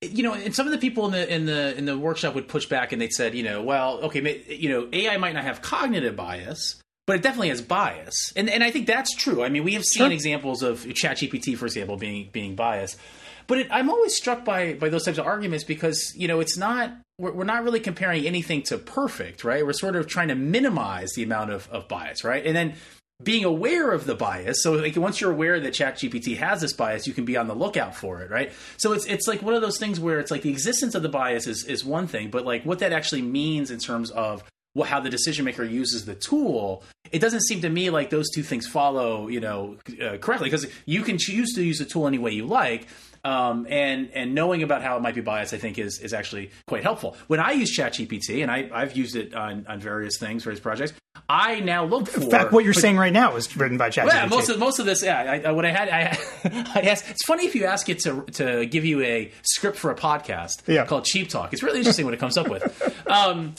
[0.00, 2.48] you know, and some of the people in the in the in the workshop would
[2.48, 5.60] push back and they said, you know, well, okay, you know, AI might not have
[5.60, 9.42] cognitive bias, but it definitely has bias, and and I think that's true.
[9.44, 10.12] I mean, we have seen sure.
[10.12, 12.96] examples of ChatGPT, for example, being being biased.
[13.46, 16.56] But it, I'm always struck by by those types of arguments because you know it's
[16.56, 19.64] not we're, we're not really comparing anything to perfect, right?
[19.64, 22.44] We're sort of trying to minimize the amount of, of bias, right?
[22.44, 22.74] And then
[23.22, 24.62] being aware of the bias.
[24.62, 27.54] So like once you're aware that ChatGPT has this bias, you can be on the
[27.54, 28.50] lookout for it, right?
[28.78, 31.10] So it's it's like one of those things where it's like the existence of the
[31.10, 34.42] bias is is one thing, but like what that actually means in terms of
[34.74, 38.30] well, how the decision maker uses the tool, it doesn't seem to me like those
[38.30, 42.06] two things follow, you know, uh, correctly because you can choose to use the tool
[42.06, 42.86] any way you like.
[43.22, 46.50] Um, and and knowing about how it might be biased, I think is is actually
[46.66, 47.16] quite helpful.
[47.26, 50.94] When I use ChatGPT, and I, I've used it on, on various things, various projects,
[51.28, 52.22] I now look for.
[52.22, 54.06] In fact, what you're but, saying right now is written by ChatGPT.
[54.06, 55.40] Yeah, most of most of this, yeah.
[55.44, 56.18] I, what I had, I,
[56.74, 57.10] I asked.
[57.10, 60.66] It's funny if you ask it to to give you a script for a podcast
[60.66, 60.86] yeah.
[60.86, 61.52] called Cheap Talk.
[61.52, 62.96] It's really interesting what it comes up with.
[63.10, 63.56] Um,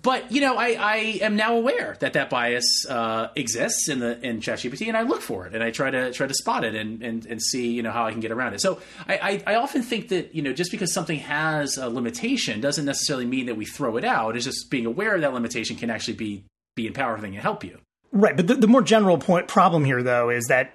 [0.00, 4.20] but you know, I, I am now aware that that bias uh, exists in the
[4.20, 6.74] in ChatGPT, and I look for it, and I try to try to spot it,
[6.74, 8.60] and and, and see you know how I can get around it.
[8.60, 12.60] So I, I, I often think that you know just because something has a limitation
[12.60, 14.36] doesn't necessarily mean that we throw it out.
[14.36, 16.44] It's just being aware of that limitation can actually be
[16.76, 17.78] be empowering and help you.
[18.12, 20.74] Right, but the, the more general point problem here, though, is that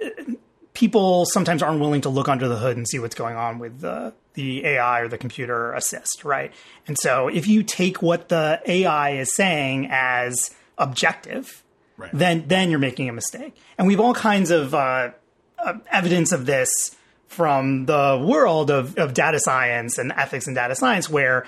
[0.73, 3.79] people sometimes aren't willing to look under the hood and see what's going on with
[3.81, 6.51] the the AI or the computer assist, right?
[6.87, 11.63] And so if you take what the AI is saying as objective,
[11.97, 12.09] right.
[12.13, 13.55] then then you're making a mistake.
[13.77, 15.11] And we've all kinds of uh,
[15.59, 16.95] uh, evidence of this
[17.27, 21.47] from the world of, of data science and ethics and data science, where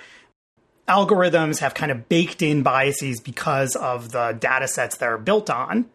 [0.88, 5.86] algorithms have kind of baked in biases because of the data sets they're built on.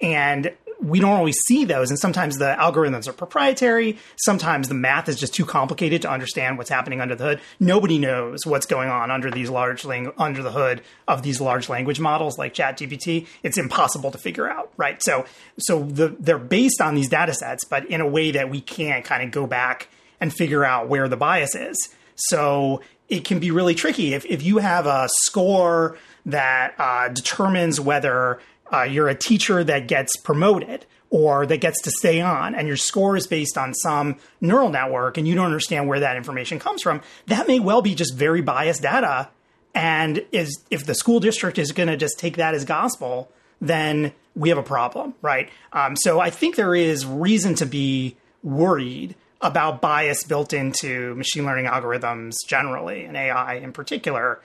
[0.00, 1.90] And we don't always see those.
[1.90, 3.98] And sometimes the algorithms are proprietary.
[4.16, 7.40] Sometimes the math is just too complicated to understand what's happening under the hood.
[7.58, 11.68] Nobody knows what's going on under these large lang- under the hood of these large
[11.68, 13.26] language models like ChatGPT.
[13.42, 15.02] It's impossible to figure out, right?
[15.02, 15.26] So,
[15.58, 19.04] so the, they're based on these data sets, but in a way that we can't
[19.04, 19.88] kind of go back
[20.20, 21.76] and figure out where the bias is.
[22.14, 27.80] So it can be really tricky if, if you have a score that uh, determines
[27.80, 28.40] whether
[28.72, 32.76] uh, you're a teacher that gets promoted or that gets to stay on and your
[32.76, 36.82] score is based on some neural network and you don't understand where that information comes
[36.82, 39.28] from that may well be just very biased data
[39.74, 43.30] and is if the school district is going to just take that as gospel
[43.60, 45.50] then we have a problem, right?
[45.72, 51.44] Um, so I think there is reason to be worried about bias built into machine
[51.44, 54.40] learning algorithms generally and AI in particular.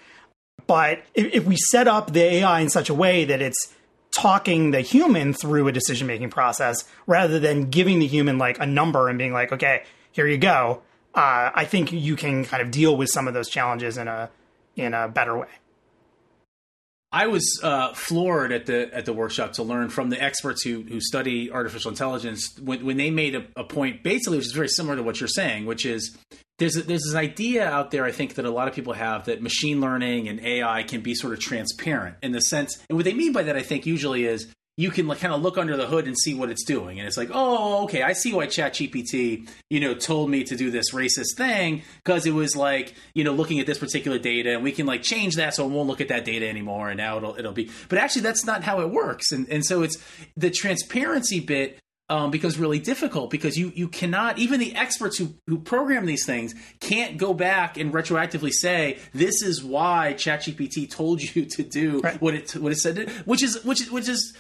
[0.68, 3.74] But if, if we set up the AI in such a way that it's
[4.18, 8.66] talking the human through a decision making process rather than giving the human like a
[8.66, 10.82] number and being like, okay, here you go.
[11.14, 14.30] Uh, I think you can kind of deal with some of those challenges in a
[14.76, 15.48] in a better way.
[17.16, 20.82] I was uh, floored at the at the workshop to learn from the experts who
[20.82, 24.68] who study artificial intelligence when, when they made a, a point basically which is very
[24.68, 26.18] similar to what you're saying, which is
[26.60, 29.26] there's a, there's this idea out there I think that a lot of people have
[29.26, 33.06] that machine learning and AI can be sort of transparent in the sense, and what
[33.06, 35.78] they mean by that I think usually is you can like, kind of look under
[35.78, 37.00] the hood and see what it's doing.
[37.00, 40.70] And it's like, oh, okay, I see why ChatGPT, you know, told me to do
[40.70, 44.64] this racist thing because it was like, you know, looking at this particular data, and
[44.64, 47.18] we can like change that so it won't look at that data anymore, and now
[47.18, 47.72] it'll it'll be.
[47.88, 49.32] But actually, that's not how it works.
[49.32, 49.98] And and so it's
[50.36, 55.34] the transparency bit um, becomes really difficult because you you cannot even the experts who
[55.48, 61.22] who program these things can't go back and retroactively say this is why ChatGPT told
[61.22, 62.22] you to do right.
[62.22, 64.36] what it what it said, which is which which is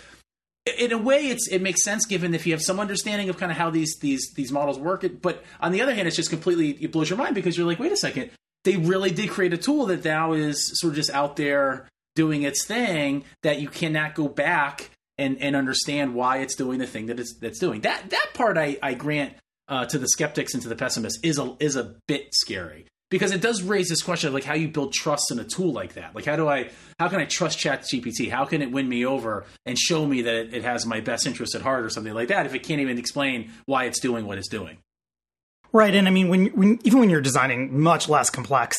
[0.66, 3.52] in a way it's it makes sense given if you have some understanding of kind
[3.52, 5.06] of how these these these models work.
[5.22, 7.80] But on the other hand it's just completely it blows your mind because you're like
[7.80, 8.32] wait a second.
[8.64, 12.42] They really did create a tool that now is sort of just out there doing
[12.42, 17.08] its thing that you cannot go back and and understand why it's doing the thing
[17.08, 17.82] that it's that's doing.
[17.82, 19.36] That that part i i grant
[19.68, 23.32] uh, to the skeptics and to the pessimists is a is a bit scary because
[23.32, 25.94] it does raise this question of like how you build trust in a tool like
[25.94, 26.16] that.
[26.16, 28.30] Like how do I how can I trust Chat GPT?
[28.30, 31.56] How can it win me over and show me that it, has my best interest
[31.56, 34.38] at heart or something like that if it can't even explain why it's doing what
[34.38, 34.78] it's doing?
[35.72, 38.78] Right, and I mean when, when even when you're designing much less complex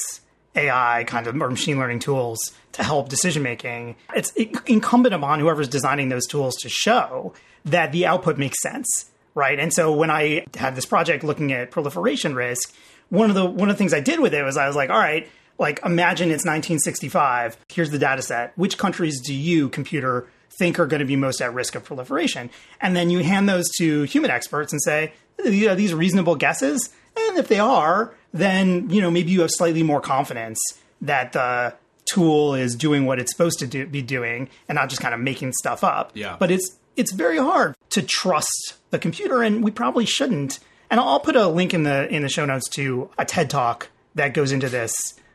[0.57, 2.39] AI kind of or machine learning tools
[2.73, 4.33] to help decision making, it's
[4.67, 7.35] incumbent upon whoever's designing those tools to show
[7.67, 9.59] that the output makes sense, right?
[9.59, 12.75] And so when I had this project looking at proliferation risk,
[13.09, 14.91] one of the one of the things I did with it was I was like,
[14.91, 17.57] all right, like imagine it's 1965.
[17.69, 18.57] Here's the data set.
[18.57, 22.51] Which countries do you, computer, think are going to be most at risk of proliferation?
[22.81, 25.13] And then you hand those to human experts and say,
[25.45, 26.91] are these reasonable guesses?
[27.17, 30.61] And if they are, then you know maybe you have slightly more confidence
[31.01, 31.75] that the
[32.07, 35.21] tool is doing what it's supposed to do, be doing and not just kind of
[35.21, 36.13] making stuff up.
[36.15, 36.37] Yeah.
[36.39, 40.59] But it's it's very hard to trust the computer, and we probably shouldn't
[40.91, 43.89] and I'll put a link in the in the show notes to a TED talk
[44.15, 44.93] that goes into this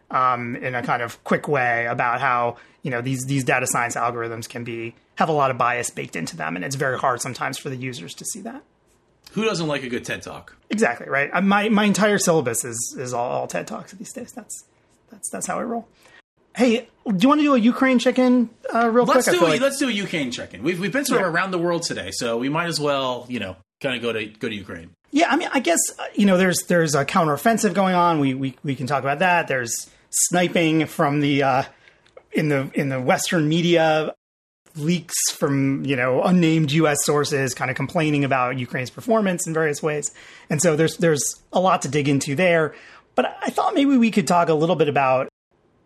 [0.10, 3.96] um, in a kind of quick way about how you know these these data science
[3.96, 7.22] algorithms can be have a lot of bias baked into them, and it's very hard
[7.22, 8.64] sometimes for the users to see that.
[9.34, 10.58] Who doesn't like a good TED talk?
[10.70, 11.30] Exactly right.
[11.32, 14.32] Uh, my my entire syllabus is is all, all TED talks these days.
[14.32, 14.66] That's
[15.10, 15.88] that's that's how I roll.
[16.56, 19.40] Hey, do you want to do a Ukraine check-in uh, real let's quick?
[19.40, 19.62] Do a, like...
[19.62, 20.64] Let's do a Ukraine check-in.
[20.64, 23.40] We've we've been sort of around the world today, so we might as well, you
[23.40, 24.92] know, kind of go to go to Ukraine.
[25.12, 28.20] Yeah, I mean, I guess uh, you know, there's there's a counteroffensive going on.
[28.20, 29.48] We we we can talk about that.
[29.48, 31.64] There's sniping from the uh,
[32.32, 34.14] in the in the Western media,
[34.76, 36.98] leaks from you know unnamed U.S.
[37.04, 40.12] sources, kind of complaining about Ukraine's performance in various ways.
[40.50, 42.74] And so there's there's a lot to dig into there.
[43.16, 45.28] But I thought maybe we could talk a little bit about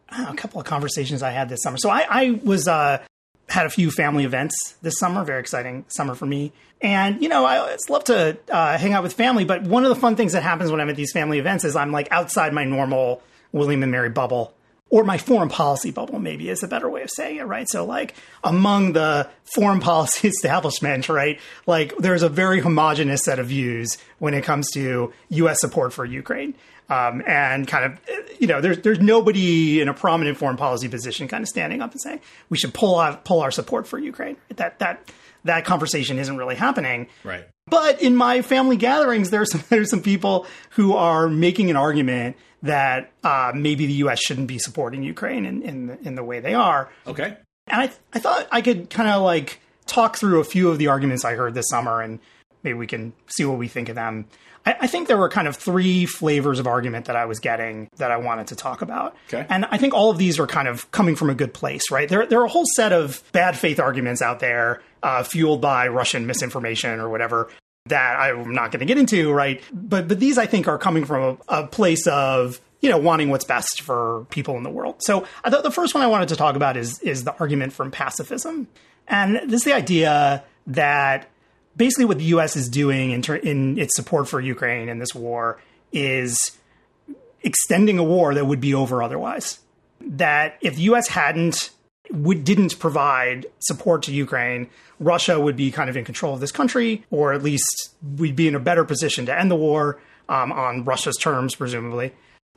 [0.10, 1.78] a couple of conversations I had this summer.
[1.78, 3.04] So I, I was uh,
[3.50, 5.24] had a few family events this summer.
[5.24, 6.52] Very exciting summer for me.
[6.82, 9.46] And, you know, I love to uh, hang out with family.
[9.46, 11.76] But one of the fun things that happens when I'm at these family events is
[11.76, 14.54] I'm like outside my normal William and Mary bubble
[14.90, 17.68] or my foreign policy bubble, maybe is a better way of saying it, right?
[17.68, 23.48] So, like, among the foreign policy establishment, right, like, there's a very homogenous set of
[23.48, 25.60] views when it comes to U.S.
[25.60, 26.54] support for Ukraine.
[26.88, 28.00] Um, and kind of,
[28.40, 31.92] you know, there's there's nobody in a prominent foreign policy position kind of standing up
[31.92, 34.38] and saying we should pull out pull our support for Ukraine.
[34.56, 35.12] That that
[35.46, 37.08] that conversation isn't really happening.
[37.24, 37.48] Right.
[37.68, 42.36] But in my family gatherings, there's some there's some people who are making an argument
[42.62, 44.20] that uh, maybe the U.S.
[44.20, 46.90] shouldn't be supporting Ukraine in in the, in the way they are.
[47.08, 47.38] Okay.
[47.68, 50.88] And I I thought I could kind of like talk through a few of the
[50.88, 52.20] arguments I heard this summer, and
[52.64, 54.26] maybe we can see what we think of them.
[54.66, 57.90] I, I, think there were kind of three flavors of argument that I was getting
[57.98, 59.16] that I wanted to talk about.
[59.28, 59.46] Okay.
[59.50, 62.10] And I think all of these are kind of coming from a good place, right?
[62.10, 65.88] There, there are a whole set of bad faith arguments out there, uh, fueled by
[65.88, 67.50] Russian misinformation or whatever,
[67.88, 69.62] that I'm not going to get into, right?
[69.72, 73.30] But but these I think are coming from a, a, place of you know wanting
[73.30, 74.96] what's best for people in the world.
[75.00, 77.74] So I thought the first one I wanted to talk about is is the argument
[77.74, 78.68] from pacifism,
[79.08, 81.30] and this is the idea that
[81.76, 82.56] basically what the U.S.
[82.56, 85.62] is doing in, ter- in its support for Ukraine in this war
[85.92, 86.52] is
[87.42, 89.60] extending a war that would be over otherwise.
[90.02, 91.08] That if the U.S.
[91.08, 91.70] hadn't
[92.12, 94.70] would, didn't provide support to Ukraine,
[95.00, 98.48] Russia would be kind of in control of this country, or at least we'd be
[98.48, 100.00] in a better position to end the war
[100.30, 102.14] um, on Russia's terms, presumably.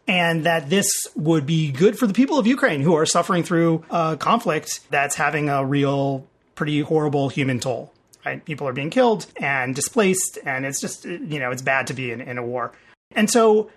[0.07, 3.85] And that this would be good for the people of Ukraine who are suffering through
[3.91, 7.93] a conflict that's having a real, pretty horrible human toll.
[8.29, 8.45] Right?
[8.45, 12.11] People are being killed and displaced, and it's just, you know, it's bad to be
[12.11, 12.73] in, in a war.
[13.13, 13.71] And so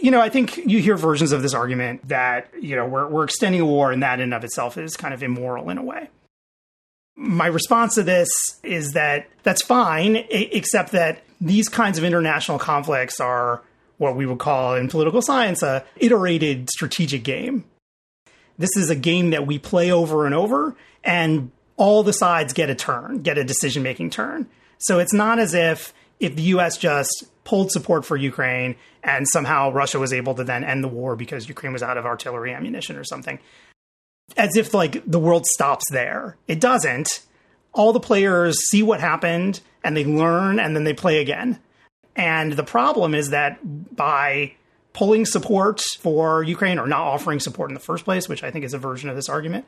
[0.00, 3.24] you know, I think you hear versions of this argument that, you know, we're, we're
[3.24, 6.08] extending a war and that in of itself is kind of immoral in a way.
[7.16, 8.28] My response to this
[8.62, 13.62] is that that's fine, except that these kinds of international conflicts are
[13.98, 17.64] what we would call in political science a iterated strategic game.
[18.58, 22.70] This is a game that we play over and over, and all the sides get
[22.70, 24.46] a turn, get a decision making turn.
[24.78, 29.70] So it's not as if if the US just pulled support for Ukraine and somehow
[29.70, 32.96] Russia was able to then end the war because Ukraine was out of artillery ammunition
[32.96, 33.38] or something.
[34.36, 36.36] As if like the world stops there.
[36.48, 37.20] It doesn't.
[37.72, 41.60] All the players see what happened and they learn and then they play again.
[42.16, 43.58] And the problem is that
[43.94, 44.54] by
[44.94, 48.64] pulling support for Ukraine or not offering support in the first place, which I think
[48.64, 49.66] is a version of this argument,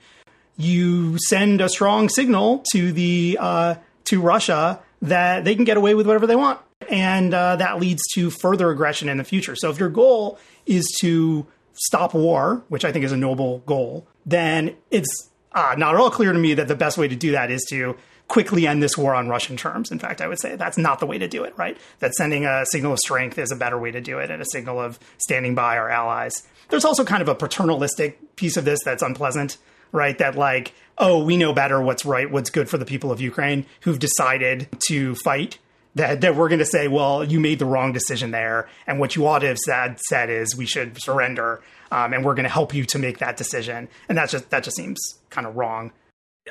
[0.59, 5.95] you send a strong signal to the uh, to Russia that they can get away
[5.95, 9.57] with whatever they want and uh, that leads to further aggression in the future.
[9.57, 14.07] So if your goal is to stop war, which I think is a noble goal,
[14.27, 17.33] then it's uh, not at all clear to me that the best way to do
[17.33, 17.97] that is to
[18.27, 19.91] quickly end this war on Russian terms.
[19.91, 21.79] In fact, I would say that's not the way to do it, right?
[22.01, 24.47] That sending a signal of strength is a better way to do it and a
[24.53, 26.47] signal of standing by our allies.
[26.69, 29.57] There's also kind of a paternalistic piece of this that's unpleasant,
[29.93, 30.17] right?
[30.19, 33.67] That like, oh, we know better what's right, what's good for the people of Ukraine
[33.83, 35.59] who've decided to fight
[35.95, 38.69] that, that we're going to say, well, you made the wrong decision there.
[38.87, 41.61] And what you ought to have said, said is we should surrender.
[41.91, 43.89] Um, and we're going to help you to make that decision.
[44.09, 44.99] And that just, that just seems
[45.31, 45.93] kind of wrong.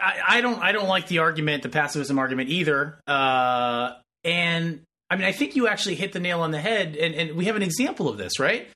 [0.01, 2.99] I, I, don't, I don't like the argument, the pacifism argument either.
[3.07, 6.95] Uh, and I mean, I think you actually hit the nail on the head.
[6.95, 8.67] And, and we have an example of this, right?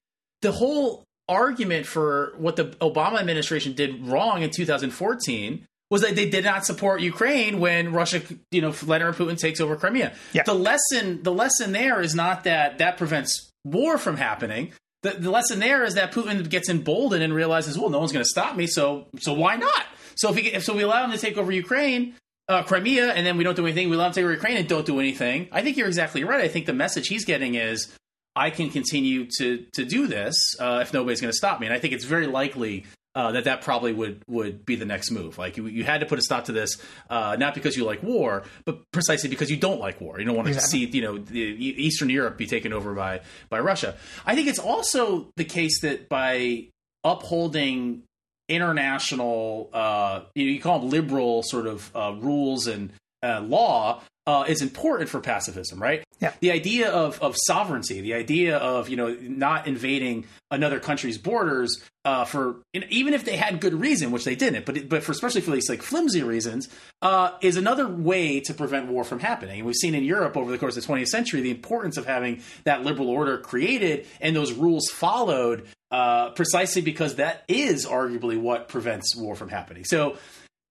[0.41, 6.30] The whole argument for what the Obama administration did wrong in 2014 was that they
[6.30, 8.22] did not support Ukraine when Russia,
[8.52, 10.14] you know, Vladimir Putin takes over Crimea.
[10.34, 10.44] Yeah.
[10.44, 14.74] The lesson, the lesson there is not that that prevents war from happening.
[15.04, 18.24] The, the lesson there is that Putin gets emboldened and realizes, well, no one's going
[18.24, 19.86] to stop me, so so why not?
[20.16, 22.16] So if, we, if so, we allow him to take over Ukraine,
[22.48, 23.90] uh, Crimea, and then we don't do anything.
[23.90, 25.48] We allow him to take over Ukraine and don't do anything.
[25.52, 26.42] I think you're exactly right.
[26.42, 27.92] I think the message he's getting is,
[28.36, 31.68] I can continue to to do this uh, if nobody's going to stop me.
[31.68, 35.12] And I think it's very likely uh, that that probably would would be the next
[35.12, 35.38] move.
[35.38, 36.78] Like you, you had to put a stop to this,
[37.10, 40.20] uh, not because you like war, but precisely because you don't like war.
[40.20, 40.86] You don't want to exactly.
[40.92, 43.98] see you know the, Eastern Europe be taken over by by Russia.
[44.26, 46.68] I think it's also the case that by
[47.04, 48.04] upholding
[48.48, 52.92] international, uh, you, know, you call them liberal sort of uh, rules and
[53.24, 56.04] uh, law, uh, is important for pacifism, right?
[56.22, 56.34] Yeah.
[56.39, 61.82] The idea of, of sovereignty, the idea of you know not invading another country's borders
[62.05, 65.41] uh, for even if they had good reason, which they didn't, but but for especially
[65.41, 66.69] for these like flimsy reasons,
[67.01, 69.57] uh, is another way to prevent war from happening.
[69.57, 72.05] And we've seen in Europe over the course of the 20th century the importance of
[72.05, 78.39] having that liberal order created and those rules followed, uh, precisely because that is arguably
[78.39, 79.86] what prevents war from happening.
[79.86, 80.17] So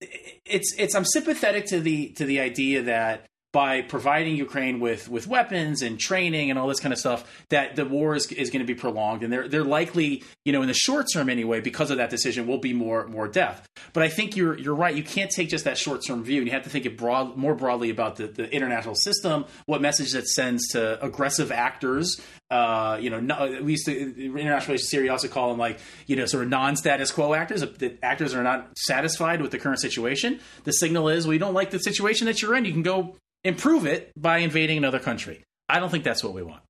[0.01, 5.27] it's it's I'm sympathetic to the to the idea that by providing Ukraine with with
[5.27, 8.65] weapons and training and all this kind of stuff, that the war is, is going
[8.65, 11.91] to be prolonged, and they're they're likely, you know, in the short term anyway, because
[11.91, 13.69] of that decision, will be more more death.
[13.93, 14.95] But I think you're you're right.
[14.95, 17.37] You can't take just that short term view, and you have to think it broad
[17.37, 22.21] more broadly about the, the international system, what message that sends to aggressive actors.
[22.51, 26.27] Uh, you know, no, we used international relations theory also call them like you know
[26.27, 27.63] sort of non-status quo actors.
[27.63, 30.39] That actors are not satisfied with the current situation.
[30.63, 32.65] The signal is, well, you don't like the situation that you're in.
[32.65, 35.45] You can go improve it by invading another country.
[35.69, 36.63] I don't think that's what we want.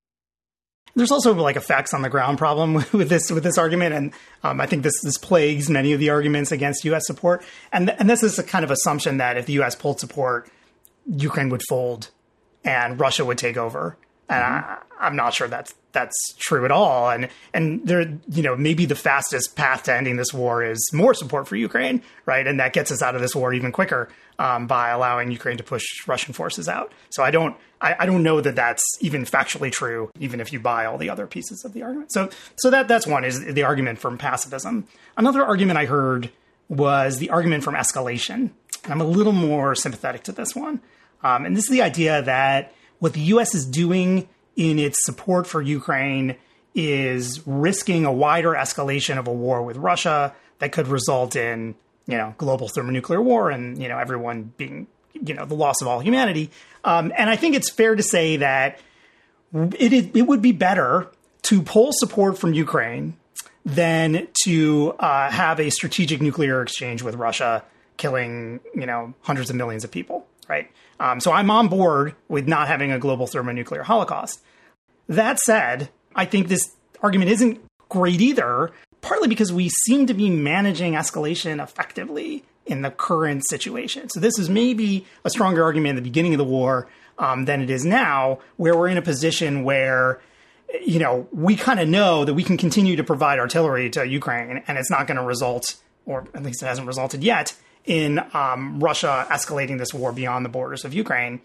[0.95, 4.13] There's also like a facts on the ground problem with this with this argument, and
[4.43, 7.07] um, I think this this plagues many of the arguments against U.S.
[7.07, 7.45] support.
[7.73, 9.75] And and this is a kind of assumption that if the U.S.
[9.75, 10.51] pulled support,
[11.07, 12.11] Ukraine would fold
[12.65, 13.97] and Russia would take over.
[14.31, 14.73] And mm-hmm.
[15.01, 17.11] I, I'm not sure that's that's true at all.
[17.11, 21.15] And and there, you know, maybe the fastest path to ending this war is more
[21.15, 22.47] support for Ukraine, right?
[22.47, 24.09] And that gets us out of this war even quicker
[24.39, 26.93] um, by allowing Ukraine to push Russian forces out.
[27.11, 30.61] So I don't, I, I, don't know that that's even factually true, even if you
[30.61, 32.13] buy all the other pieces of the argument.
[32.13, 34.87] So so that that's one is the argument from pacifism.
[35.17, 36.31] Another argument I heard
[36.69, 38.51] was the argument from escalation.
[38.85, 40.81] And I'm a little more sympathetic to this one.
[41.23, 43.55] Um, and this is the idea that what the U.S.
[43.55, 46.37] is doing in its support for Ukraine
[46.75, 51.75] is risking a wider escalation of a war with Russia that could result in
[52.11, 55.87] you know, global thermonuclear war and, you know, everyone being, you know, the loss of
[55.87, 56.51] all humanity.
[56.85, 58.81] Um, and I think it's fair to say that
[59.55, 61.11] it, it would be better
[61.43, 63.17] to pull support from Ukraine
[63.65, 67.63] than to uh, have a strategic nuclear exchange with Russia,
[67.97, 70.27] killing you know hundreds of millions of people.
[70.49, 70.71] Right.
[71.01, 74.41] Um, so I'm on board with not having a global thermonuclear holocaust.
[75.09, 78.71] That said, I think this argument isn't great either,
[79.01, 84.09] partly because we seem to be managing escalation effectively in the current situation.
[84.11, 86.87] So this is maybe a stronger argument at the beginning of the war
[87.19, 90.21] um, than it is now, where we're in a position where
[90.85, 94.63] you know, we kind of know that we can continue to provide artillery to Ukraine,
[94.67, 95.77] and it's not going to result,
[96.07, 100.49] or at least it hasn't resulted yet, in um, Russia escalating this war beyond the
[100.49, 101.41] borders of Ukraine.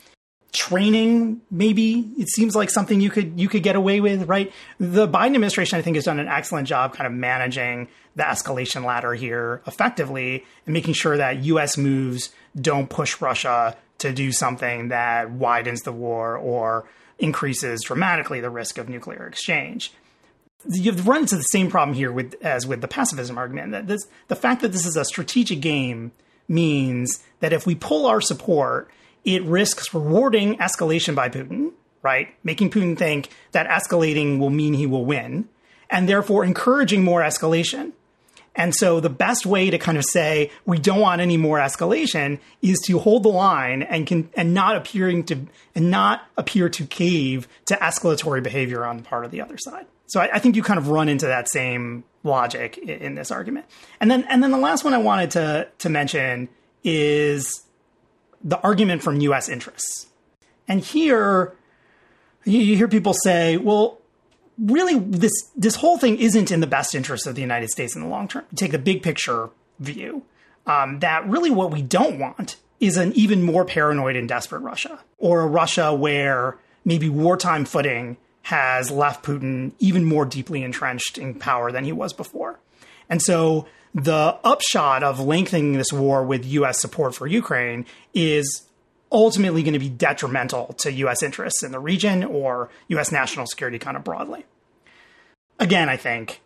[0.52, 4.54] Training, maybe it seems like something you could you could get away with, right?
[4.80, 8.86] The Biden administration, I think, has done an excellent job kind of managing the escalation
[8.86, 11.78] ladder here effectively and making sure that U.S.
[11.78, 12.30] moves
[12.60, 16.86] don't push Russia to do something that widens the war or
[17.20, 19.92] increases dramatically the risk of nuclear exchange.
[20.68, 23.72] You've run into the same problem here with as with the pacifism argument.
[23.72, 26.12] That this, the fact that this is a strategic game
[26.48, 28.90] means that if we pull our support,
[29.24, 31.72] it risks rewarding escalation by Putin,
[32.02, 32.30] right?
[32.44, 35.50] Making Putin think that escalating will mean he will win,
[35.90, 37.94] and therefore encouraging more escalation.
[38.56, 42.40] And so the best way to kind of say we don't want any more escalation
[42.62, 46.86] is to hold the line and can and not appearing to and not appear to
[46.86, 49.86] cave to escalatory behavior on the part of the other side.
[50.08, 53.32] So I, I think you kind of run into that same logic in, in this
[53.32, 53.66] argument.
[54.00, 56.50] And then and then the last one I wanted to to mention
[56.84, 57.64] is
[58.44, 59.50] the argument from U.S.
[59.50, 60.08] interests.
[60.68, 61.56] And here
[62.44, 64.00] you hear people say, well,
[64.58, 68.02] really this this whole thing isn't in the best interest of the United States in
[68.02, 68.46] the long term.
[68.56, 69.50] Take the big picture
[69.80, 70.24] view.
[70.68, 75.00] Um, that really what we don't want is an even more paranoid and desperate Russia,
[75.18, 81.34] or a Russia where maybe wartime footing has left Putin even more deeply entrenched in
[81.34, 82.60] power than he was before.
[83.10, 83.66] And so
[83.96, 88.68] the upshot of lengthening this war with US support for Ukraine is
[89.12, 91.24] ultimately going to be detrimental to U.S.
[91.24, 93.12] interests in the region or U.S.
[93.12, 94.46] national security kind of broadly.
[95.60, 96.40] Again, I think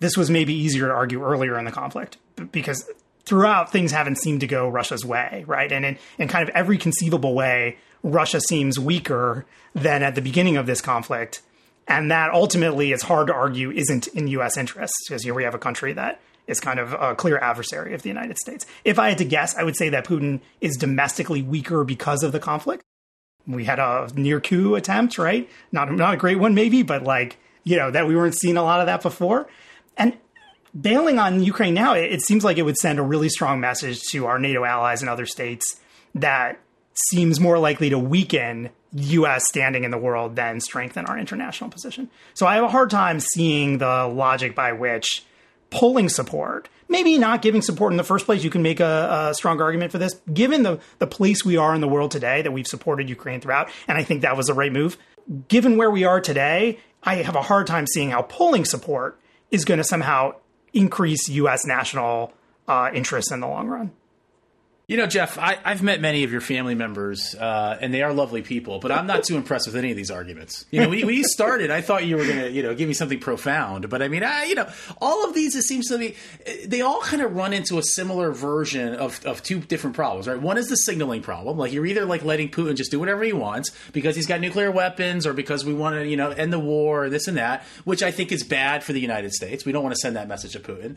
[0.00, 2.18] this was maybe easier to argue earlier in the conflict
[2.52, 2.86] because
[3.24, 5.72] throughout things haven't seemed to go Russia's way, right?
[5.72, 10.56] And in, in kind of every conceivable way, Russia seems weaker than at the beginning
[10.56, 11.42] of this conflict.
[11.88, 14.56] And that ultimately, it's hard to argue, isn't in U.S.
[14.56, 18.02] interests because here we have a country that is kind of a clear adversary of
[18.02, 18.66] the United States.
[18.84, 22.32] If I had to guess, I would say that Putin is domestically weaker because of
[22.32, 22.82] the conflict.
[23.46, 25.48] We had a near coup attempt, right?
[25.70, 28.62] Not not a great one, maybe, but like you know that we weren't seeing a
[28.62, 29.48] lot of that before.
[29.96, 30.16] And
[30.78, 34.02] bailing on Ukraine now, it, it seems like it would send a really strong message
[34.10, 35.80] to our NATO allies and other states
[36.14, 36.58] that
[37.10, 39.44] seems more likely to weaken U.S.
[39.48, 42.10] standing in the world than strengthen our international position.
[42.34, 45.24] So I have a hard time seeing the logic by which
[45.70, 49.34] pulling support, maybe not giving support in the first place, you can make a, a
[49.34, 50.14] strong argument for this.
[50.32, 53.70] Given the, the place we are in the world today, that we've supported Ukraine throughout,
[53.88, 54.96] and I think that was the right move.
[55.48, 59.18] Given where we are today, I have a hard time seeing how pulling support
[59.50, 60.34] is going to somehow
[60.72, 61.64] increase U.S.
[61.66, 62.32] national
[62.68, 63.92] uh, interest in the long run.
[64.88, 68.12] You know, Jeff, I, have met many of your family members, uh, and they are
[68.12, 70.64] lovely people, but I'm not too impressed with any of these arguments.
[70.70, 72.86] You know, when, when you started, I thought you were going to, you know, give
[72.86, 74.68] me something profound, but I mean, I, you know,
[75.00, 76.14] all of these, it seems to be,
[76.66, 80.40] they all kind of run into a similar version of, of two different problems, right?
[80.40, 81.58] One is the signaling problem.
[81.58, 84.70] Like, you're either like letting Putin just do whatever he wants because he's got nuclear
[84.70, 88.04] weapons or because we want to, you know, end the war, this and that, which
[88.04, 89.64] I think is bad for the United States.
[89.64, 90.94] We don't want to send that message to Putin.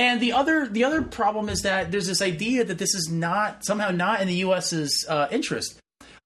[0.00, 3.66] And the other the other problem is that there's this idea that this is not
[3.66, 5.78] somehow not in the U.S.'s uh, interest.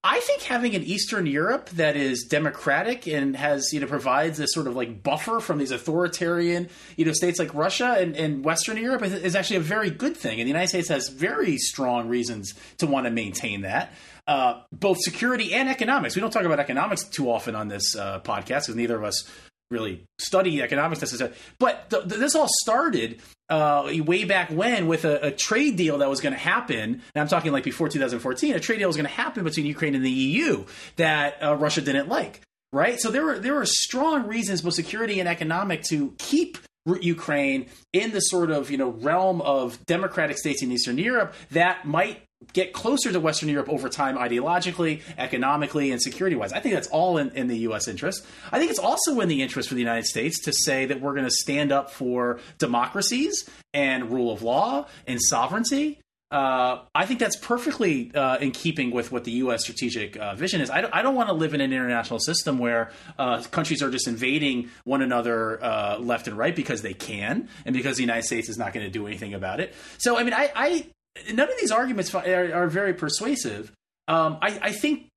[0.05, 4.53] I think having an Eastern Europe that is democratic and has you know provides this
[4.53, 8.77] sort of like buffer from these authoritarian you know states like Russia and, and Western
[8.77, 12.09] Europe is, is, actually a very good thing, and the United States has very strong
[12.09, 13.93] reasons to want to maintain that.
[14.29, 16.15] Uh, both security and economics.
[16.15, 19.29] We don't talk about economics too often on this uh, podcast because neither of us
[19.71, 21.37] really study economics necessarily.
[21.59, 26.09] But th- this all started uh, way back when with a, a trade deal that
[26.09, 27.03] was going to happen.
[27.15, 28.55] And I'm talking like before 2014.
[28.55, 30.65] A trade deal was going to happen between Ukraine and the EU
[30.97, 32.41] that uh, Russia didn't like.
[32.73, 33.01] Right.
[33.01, 38.11] So there were there were strong reasons, both security and economic, to keep Ukraine in
[38.11, 42.73] the sort of you know realm of democratic states in Eastern Europe that might get
[42.73, 46.53] closer to Western Europe over time, ideologically, economically, and security wise.
[46.53, 47.89] I think that's all in, in the U.S.
[47.89, 48.27] interest.
[48.53, 51.15] I think it's also in the interest for the United States to say that we're
[51.15, 56.01] going to stand up for democracies and rule of law and sovereignty.
[56.35, 59.63] Uh, I think that's perfectly uh, in keeping with what the U.S.
[59.63, 60.69] strategic uh, vision is.
[60.69, 64.09] I don't, don't, want to live in an international system where uh, countries are just
[64.09, 68.49] invading one another uh, left and right because they can, and because the United States
[68.49, 69.75] is not going to do anything about it.
[69.99, 70.87] So, I mean, I, I
[71.33, 73.73] none of these arguments are, are very persuasive.
[74.09, 75.09] Um, I, I, think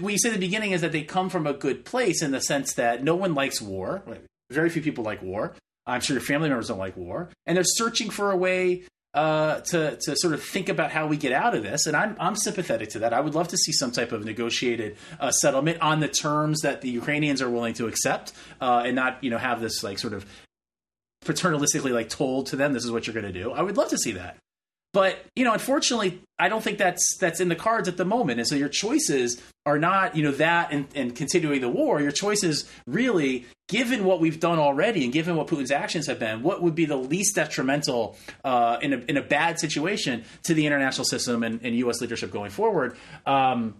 [0.00, 2.32] what you said at the beginning is that they come from a good place in
[2.32, 4.02] the sense that no one likes war.
[4.50, 5.54] Very few people like war.
[5.86, 8.82] I'm sure your family members don't like war, and they're searching for a way
[9.14, 11.86] uh, to to sort of think about how we get out of this.
[11.86, 13.12] And I'm I'm sympathetic to that.
[13.12, 16.80] I would love to see some type of negotiated uh, settlement on the terms that
[16.80, 20.12] the Ukrainians are willing to accept, uh, and not you know have this like sort
[20.12, 20.26] of
[21.24, 23.52] paternalistically like told to them this is what you're going to do.
[23.52, 24.36] I would love to see that.
[24.96, 28.40] But you know, unfortunately, I don't think that's that's in the cards at the moment.
[28.40, 32.00] And so your choices are not you know that and, and continuing the war.
[32.00, 36.42] Your choices really, given what we've done already and given what Putin's actions have been,
[36.42, 40.64] what would be the least detrimental uh, in a in a bad situation to the
[40.64, 42.00] international system and, and U.S.
[42.00, 42.96] leadership going forward.
[43.26, 43.76] Um,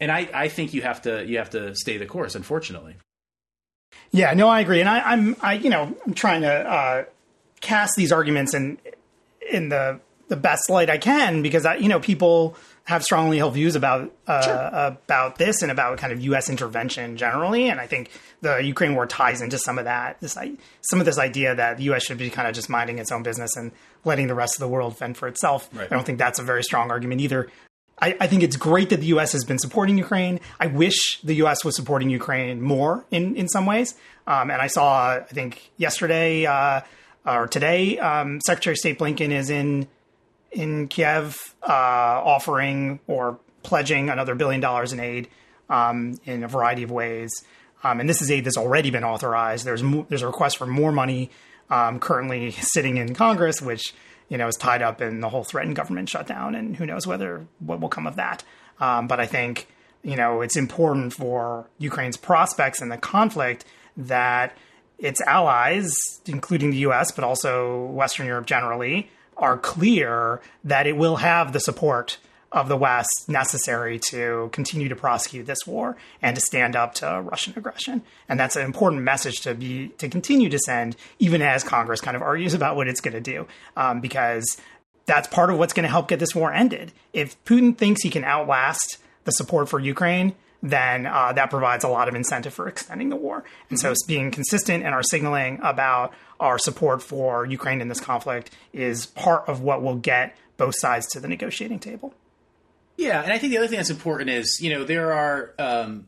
[0.00, 2.34] and I, I think you have to you have to stay the course.
[2.34, 2.96] Unfortunately.
[4.10, 7.04] Yeah, no, I agree, and I, am I you know I'm trying to uh,
[7.60, 8.78] cast these arguments in
[9.52, 13.54] in the the best light I can because I, you know people have strongly held
[13.54, 14.94] views about uh, sure.
[14.94, 16.48] about this and about kind of U.S.
[16.48, 18.10] intervention generally, and I think
[18.40, 20.20] the Ukraine war ties into some of that.
[20.20, 20.38] This
[20.82, 22.04] some of this idea that the U.S.
[22.04, 23.72] should be kind of just minding its own business and
[24.04, 25.68] letting the rest of the world fend for itself.
[25.72, 25.90] Right.
[25.90, 27.50] I don't think that's a very strong argument either.
[28.00, 29.32] I, I, think it's great that the U.S.
[29.32, 30.38] has been supporting Ukraine.
[30.60, 31.64] I wish the U.S.
[31.64, 33.94] was supporting Ukraine more in in some ways.
[34.26, 36.82] Um, and I saw, I think yesterday uh,
[37.26, 39.88] or today, um, Secretary of State Blinken is in
[40.52, 45.28] in Kiev uh, offering or pledging another billion dollars in aid
[45.68, 47.30] um, in a variety of ways.
[47.84, 49.64] Um, and this is aid that's already been authorized.
[49.64, 51.30] There's mo- there's a request for more money
[51.70, 53.94] um, currently sitting in Congress, which
[54.28, 57.46] you know is tied up in the whole threatened government shutdown, and who knows whether
[57.60, 58.42] what will come of that.
[58.80, 59.68] Um, but I think
[60.02, 63.64] you know it's important for Ukraine's prospects in the conflict
[63.96, 64.56] that
[64.98, 65.94] its allies,
[66.26, 71.60] including the U.S., but also Western Europe generally, are clear that it will have the
[71.60, 72.18] support
[72.50, 77.20] of the West necessary to continue to prosecute this war and to stand up to
[77.22, 78.02] Russian aggression.
[78.28, 82.16] And that's an important message to be to continue to send, even as Congress kind
[82.16, 84.56] of argues about what it's going to do, um, because
[85.06, 86.92] that's part of what's going to help get this war ended.
[87.12, 91.88] If Putin thinks he can outlast the support for Ukraine, then uh, that provides a
[91.88, 93.44] lot of incentive for extending the war.
[93.70, 93.94] And mm-hmm.
[93.94, 99.06] so, being consistent in our signaling about our support for Ukraine in this conflict is
[99.06, 102.14] part of what will get both sides to the negotiating table.
[102.96, 106.06] Yeah, and I think the other thing that's important is you know there are um,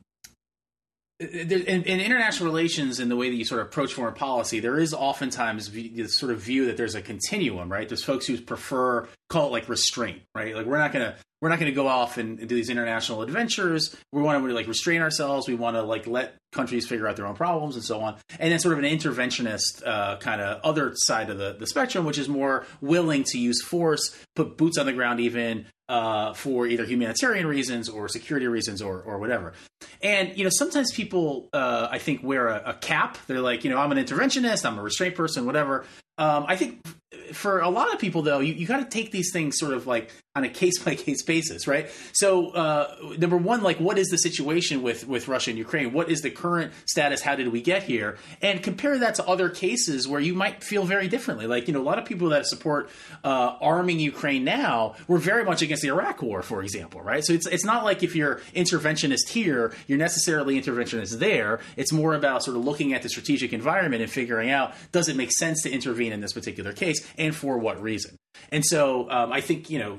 [1.20, 4.78] in, in, international relations and the way that you sort of approach foreign policy, there
[4.78, 7.88] is oftentimes this sort of view that there's a continuum, right?
[7.88, 10.54] There's folks who prefer call it like restraint, right?
[10.54, 13.96] Like we're not gonna we're not to go off and, do these international adventures.
[14.12, 15.48] We want to like restrain ourselves.
[15.48, 18.16] We want to like let countries figure out their own problems and so on.
[18.38, 22.04] And then sort of an interventionist uh, kind of other side of the, the spectrum,
[22.04, 26.66] which is more willing to use force, put boots on the ground, even uh, for
[26.66, 29.54] either humanitarian reasons or security reasons or or whatever.
[30.02, 33.18] And you know, sometimes people uh, I think wear a, a, cap.
[33.26, 35.86] They're like, you know, I'm an interventionist, I'm a restraint person, whatever.
[36.20, 36.86] Um, I think
[37.32, 39.86] for a lot of people, though, you, you got to take these things sort of
[39.86, 41.90] like on a case by case basis, right?
[42.12, 45.92] So, uh, number one, like, what is the situation with with Russia and Ukraine?
[45.92, 47.20] What is the current status?
[47.20, 48.16] How did we get here?
[48.40, 51.48] And compare that to other cases where you might feel very differently.
[51.48, 52.90] Like, you know, a lot of people that support
[53.24, 57.24] uh, arming Ukraine now were very much against the Iraq War, for example, right?
[57.24, 61.58] So it's it's not like if you're interventionist here, you're necessarily interventionist there.
[61.76, 65.16] It's more about sort of looking at the strategic environment and figuring out does it
[65.16, 68.16] make sense to intervene in this particular case and for what reason.
[68.52, 69.98] And so um, I think you know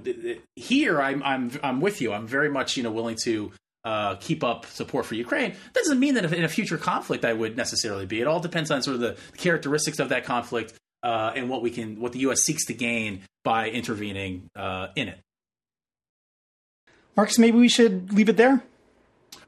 [0.55, 2.13] here I'm I'm I'm with you.
[2.13, 3.51] I'm very much you know willing to
[3.83, 5.51] uh, keep up support for Ukraine.
[5.73, 8.21] That doesn't mean that in a future conflict I would necessarily be.
[8.21, 10.73] It all depends on sort of the characteristics of that conflict
[11.03, 12.41] uh, and what we can what the U.S.
[12.41, 15.19] seeks to gain by intervening uh, in it.
[17.17, 18.63] Marcus, maybe we should leave it there.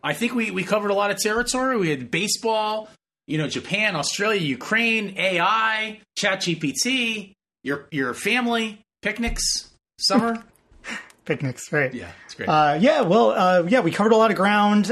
[0.03, 1.77] I think we, we covered a lot of territory.
[1.77, 2.89] We had baseball,
[3.25, 7.33] you know, Japan, Australia, Ukraine, AI, ChatGPT,
[7.63, 10.43] your your family, picnics, summer.
[11.25, 11.93] picnics, right?
[11.93, 12.49] Yeah, it's great.
[12.49, 14.91] Uh, yeah, well, uh, yeah, we covered a lot of ground.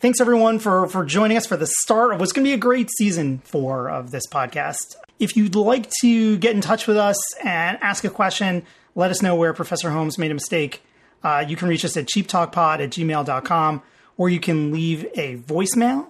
[0.00, 2.58] Thanks everyone for for joining us for the start of what's going to be a
[2.58, 4.96] great season four of this podcast.
[5.18, 8.64] If you'd like to get in touch with us and ask a question,
[8.96, 10.82] let us know where Professor Holmes made a mistake
[11.22, 13.82] Uh, you can reach us at cheaptalkpod at gmail.com,
[14.16, 16.08] or you can leave a voicemail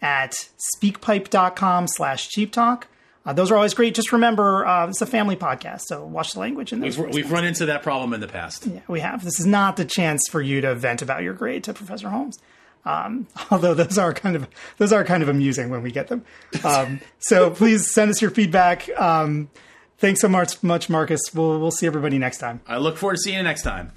[0.00, 2.84] at speakpipe.com slash cheaptalk.
[3.24, 3.94] Uh, those are always great.
[3.94, 6.72] Just remember, uh, it's a family podcast, so watch the language.
[6.72, 8.66] In those We've, we've run into that problem in the past.
[8.66, 9.24] yeah, we have.
[9.24, 12.38] This is not the chance for you to vent about your grade to Professor Holmes.
[12.84, 14.48] Um, although those are kind of
[14.78, 16.24] those are kind of amusing when we get them.
[16.64, 18.88] Um, so please send us your feedback.
[19.00, 19.50] Um,
[19.98, 21.20] thanks so much, much, Marcus.
[21.32, 22.60] We'll we'll see everybody next time.
[22.66, 23.92] I look forward to seeing you next time.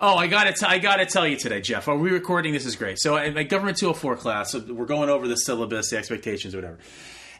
[0.00, 1.88] Oh, I got to I got to tell you today, Jeff.
[1.88, 2.52] Are we recording?
[2.52, 2.98] This is great.
[2.98, 6.78] So, my government 204 class, so we're going over the syllabus, the expectations, whatever.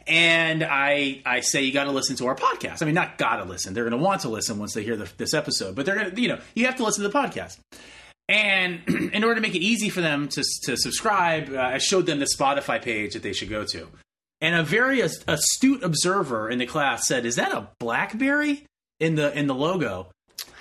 [0.07, 2.81] And I I say you got to listen to our podcast.
[2.81, 3.73] I mean, not got to listen.
[3.73, 6.29] They're to want to listen once they hear the, this episode, but they're to you
[6.29, 7.57] know you have to listen to the podcast.
[8.27, 8.81] And
[9.13, 12.19] in order to make it easy for them to to subscribe, uh, I showed them
[12.19, 13.87] the Spotify page that they should go to.
[14.41, 18.63] And a very astute observer in the class said, "Is that a BlackBerry
[18.99, 20.07] in the in the logo?"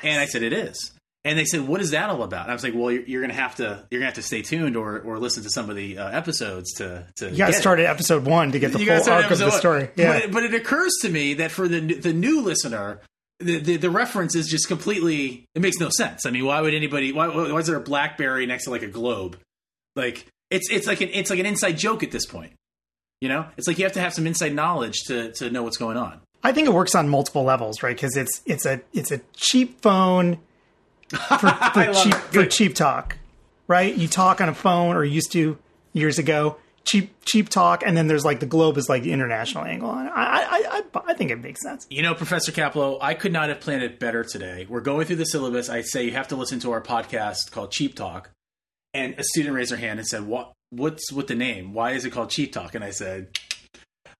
[0.03, 0.93] And I said, "It is."
[1.27, 3.21] And they said, "What is that all about?" And I was like, "Well, you're, you're
[3.21, 5.51] going to have to you're going to have to stay tuned or or listen to
[5.51, 8.53] some of the uh, episodes to to You got to it." start at episode one
[8.53, 9.91] to get the You full arc of the story.
[9.97, 13.01] Yeah, But, it- but it occurs to me that for the the new listener,
[13.41, 16.25] the, the the reference is just completely it makes no sense.
[16.27, 17.13] I mean, why would anybody?
[17.13, 19.37] Why, why is there a BlackBerry next to like a globe?
[19.97, 22.53] Like it's it's like an it's like an inside joke at this point.
[23.21, 25.77] You know, it's like you have to have some inside knowledge to to know what's
[25.79, 26.21] going on.
[26.45, 27.97] I think it works on multiple levels, right?
[27.97, 30.39] Because it's it's a it's a cheap phone
[31.09, 33.19] for, for cheap for cheap talk,
[33.69, 33.95] right?
[33.95, 35.59] You talk on a phone or used to
[35.93, 36.57] years ago.
[36.85, 40.07] Cheap cheap talk, and then there's like the globe is like the international angle on
[40.07, 40.13] it.
[40.15, 41.85] I I, I I think it makes sense.
[41.91, 44.67] You know, Professor Kaplow, I could not have planned it better today.
[44.69, 45.69] We're going through the syllabus.
[45.69, 48.31] I say you have to listen to our podcast called Cheap Talk.
[48.95, 50.53] And a student raised her hand and said, "What?
[50.71, 51.75] What's with the name?
[51.75, 53.37] Why is it called Cheap Talk?" And I said,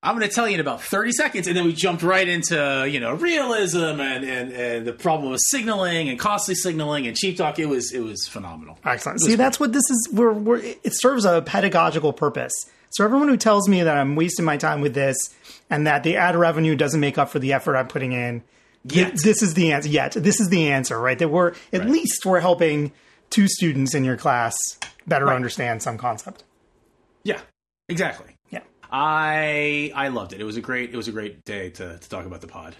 [0.03, 2.87] "I'm going to tell you in about 30 seconds." And then we jumped right into
[2.89, 7.37] you know realism and, and, and the problem of signaling and costly signaling and cheap
[7.37, 7.59] talk.
[7.59, 8.79] It was it was phenomenal.
[8.85, 9.21] Excellent.
[9.21, 10.09] See, that's what this is.
[10.13, 12.53] We're, we're it serves a pedagogical purpose.
[12.91, 15.17] So everyone who tells me that I'm wasting my time with this
[15.69, 18.43] and that the ad revenue doesn't make up for the effort I'm putting in,
[18.89, 19.17] th- Yet.
[19.23, 19.89] this is the answer.
[19.89, 21.19] Yet this is the answer, right?
[21.19, 21.89] That we're at Right.
[21.91, 22.93] least we're helping
[23.29, 24.55] two students in your class
[25.07, 26.45] better understand some concept.
[27.25, 27.41] Yeah,
[27.89, 28.36] exactly.
[28.91, 30.41] I I loved it.
[30.41, 32.77] It was a great it was a great day to to talk about the pod.